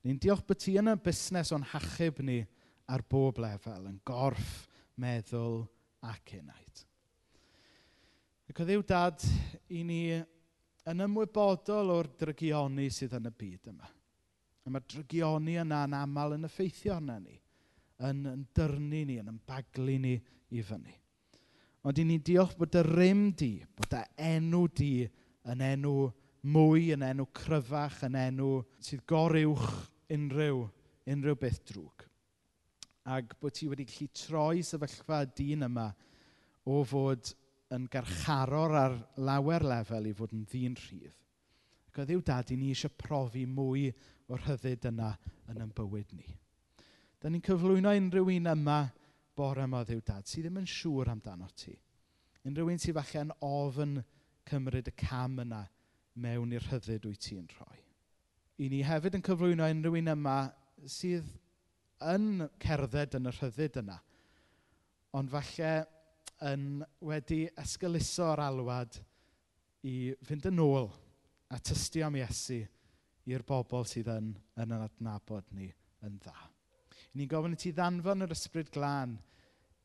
Ni'n 0.03 0.19
diolch 0.19 0.43
bod 0.47 0.59
ti 0.59 0.75
yn 0.79 0.91
y 0.91 0.97
busnes 1.03 1.53
o'n 1.55 1.67
hachub 1.71 2.19
ni 2.25 2.41
ar 2.89 3.03
bob 3.07 3.39
lefel, 3.39 3.85
yn 3.87 3.99
gorff, 4.07 4.65
meddwl 4.99 5.61
ac 6.09 6.33
unaid. 6.39 6.85
Ac 8.49 8.63
oedd 8.63 8.71
yw 8.73 8.81
dad 8.81 9.23
i 9.77 9.83
ni 9.85 10.03
yn 10.89 11.03
ymwybodol 11.05 11.91
o'r 11.93 12.07
drygioni 12.17 12.87
sydd 12.89 13.11
yn 13.19 13.29
y 13.29 13.31
byd 13.37 13.67
yma. 13.69 13.89
A 14.65 14.71
mae'r 14.73 14.87
drygioni 14.89 15.59
yna 15.61 15.83
yn 15.85 15.93
aml 15.93 16.33
yn 16.33 16.47
effeithio 16.47 16.95
arna 16.95 17.19
ni, 17.21 17.35
yn, 18.09 18.23
yn 18.25 18.47
dyrnu 18.57 19.03
ni, 19.05 19.19
yn 19.21 19.29
ymbaglu 19.29 19.99
ni 20.01 20.15
i 20.49 20.63
fyny. 20.65 20.95
Ond 21.85 22.01
i 22.01 22.07
ni 22.09 22.17
diolch 22.25 22.55
bod 22.57 22.73
y 22.79 22.81
rym 22.87 23.27
di, 23.37 23.51
bod 23.77 23.93
y 23.99 24.01
enw 24.31 24.63
di 24.79 24.93
yn 25.53 25.61
enw 25.67 25.93
mwy, 26.49 26.87
yn 26.95 27.05
enw 27.05 27.27
cryfach, 27.37 28.01
yn 28.07 28.17
enw 28.17 28.49
sydd 28.81 29.05
goruwch 29.09 29.67
unrhyw, 30.15 30.63
unrhyw 31.05 31.37
beth 31.37 31.61
drwg. 31.69 32.07
Ac 33.13 33.37
bod 33.37 33.53
ti 33.59 33.69
wedi 33.69 33.85
gallu 33.93 34.09
troi 34.23 34.65
sefyllfa 34.65 35.21
dyn 35.37 35.69
yma 35.69 35.85
o 36.65 36.81
fod 36.81 37.29
yn 37.75 37.87
garcharor 37.91 38.75
ar 38.75 38.95
lawer 39.21 39.65
lefel 39.65 40.09
i 40.09 40.13
fod 40.17 40.33
yn 40.33 40.45
ddyn 40.49 40.77
rhydd. 40.79 41.15
Ac 41.89 42.01
oedd 42.01 42.13
yw 42.15 42.23
dad 42.25 42.53
i 42.53 42.57
ni 42.57 42.71
eisiau 42.73 42.93
profi 42.97 43.45
mwy 43.49 43.89
o 44.29 44.37
rhyddid 44.37 44.87
yna 44.89 45.09
yn 45.49 45.61
ein 45.63 45.73
bywyd 45.75 46.13
ni. 46.17 46.27
Da 47.19 47.29
ni'n 47.29 47.43
cyflwyno 47.45 47.93
unrhyw 47.97 48.31
un 48.35 48.51
yma 48.53 48.79
bore 49.37 49.65
yma 49.65 49.83
ddiw 49.85 50.01
dad 50.05 50.29
sydd 50.29 50.47
ddim 50.47 50.61
yn 50.61 50.69
siŵr 50.69 51.11
amdano 51.13 51.49
ti. 51.57 51.75
Unrhyw 52.47 52.71
un 52.73 52.81
sydd 52.81 52.97
falle 52.97 53.25
yn 53.25 53.35
ofyn 53.45 53.99
cymryd 54.49 54.89
y 54.89 54.95
cam 55.03 55.37
yna 55.43 55.63
mewn 56.23 56.55
i'r 56.55 56.65
rhyddid 56.69 57.05
wyt 57.09 57.21
ti'n 57.25 57.47
rhoi. 57.53 57.79
I 58.59 58.69
ni 58.71 58.81
hefyd 58.83 59.17
yn 59.19 59.25
cyflwyno 59.25 59.69
unrhyw 59.71 59.99
un 60.01 60.13
yma 60.15 60.37
sydd 60.89 61.29
yn 62.13 62.47
cerdded 62.63 63.17
yn 63.19 63.29
y 63.29 63.35
rhyddid 63.35 63.79
yna. 63.83 63.99
Ond 65.19 65.31
falle 65.33 65.73
yn, 66.47 66.81
wedi 67.03 67.45
esgeluso'r 67.59 68.41
alwad 68.43 68.99
i 69.87 70.13
fynd 70.27 70.49
yn 70.49 70.61
ôl 70.63 70.89
a 71.49 71.59
tystio 71.59 72.07
am 72.07 72.17
Iesu 72.19 72.59
i'r 73.29 73.45
bobl 73.47 73.85
sydd 73.87 74.09
yn, 74.13 74.31
yn 74.59 74.75
adnabod 74.75 75.49
ni 75.55 75.69
yn 76.05 76.17
dda. 76.23 76.35
Ni'n 77.17 77.29
gofyn 77.29 77.55
i 77.55 77.59
ti 77.59 77.71
ddanfon 77.75 78.25
yr 78.25 78.35
ysbryd 78.35 78.71
glân 78.73 79.15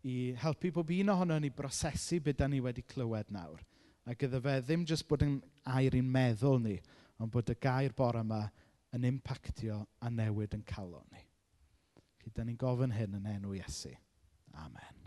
i 0.09 0.35
helpu 0.41 0.71
bob 0.77 0.91
un 0.93 1.13
ohono 1.15 1.39
ni 1.41 1.51
brosesu 1.51 2.21
beth 2.25 2.41
da 2.41 2.49
ni 2.49 2.61
wedi 2.65 2.85
clywed 2.89 3.33
nawr. 3.35 3.63
A 4.05 4.17
gyda 4.19 4.41
fe 4.45 4.59
ddim 4.61 4.85
jyst 4.89 5.09
bod 5.09 5.25
yn 5.25 5.39
air 5.77 5.97
i'n 5.97 6.11
meddwl 6.17 6.61
ni, 6.61 6.77
ond 7.19 7.33
bod 7.33 7.53
y 7.53 7.57
gair 7.61 7.95
bore 7.97 8.21
yma 8.21 8.43
yn 8.95 9.09
impactio 9.09 9.81
a 10.05 10.11
newid 10.13 10.59
yn 10.59 10.67
calon 10.69 11.09
ni. 11.13 11.25
Felly, 12.21 12.35
da 12.37 12.45
ni'n 12.45 12.61
gofyn 12.61 12.95
hyn 12.95 13.19
yn 13.21 13.33
enw 13.39 13.57
Iesu. 13.57 13.95
Amen. 14.61 15.04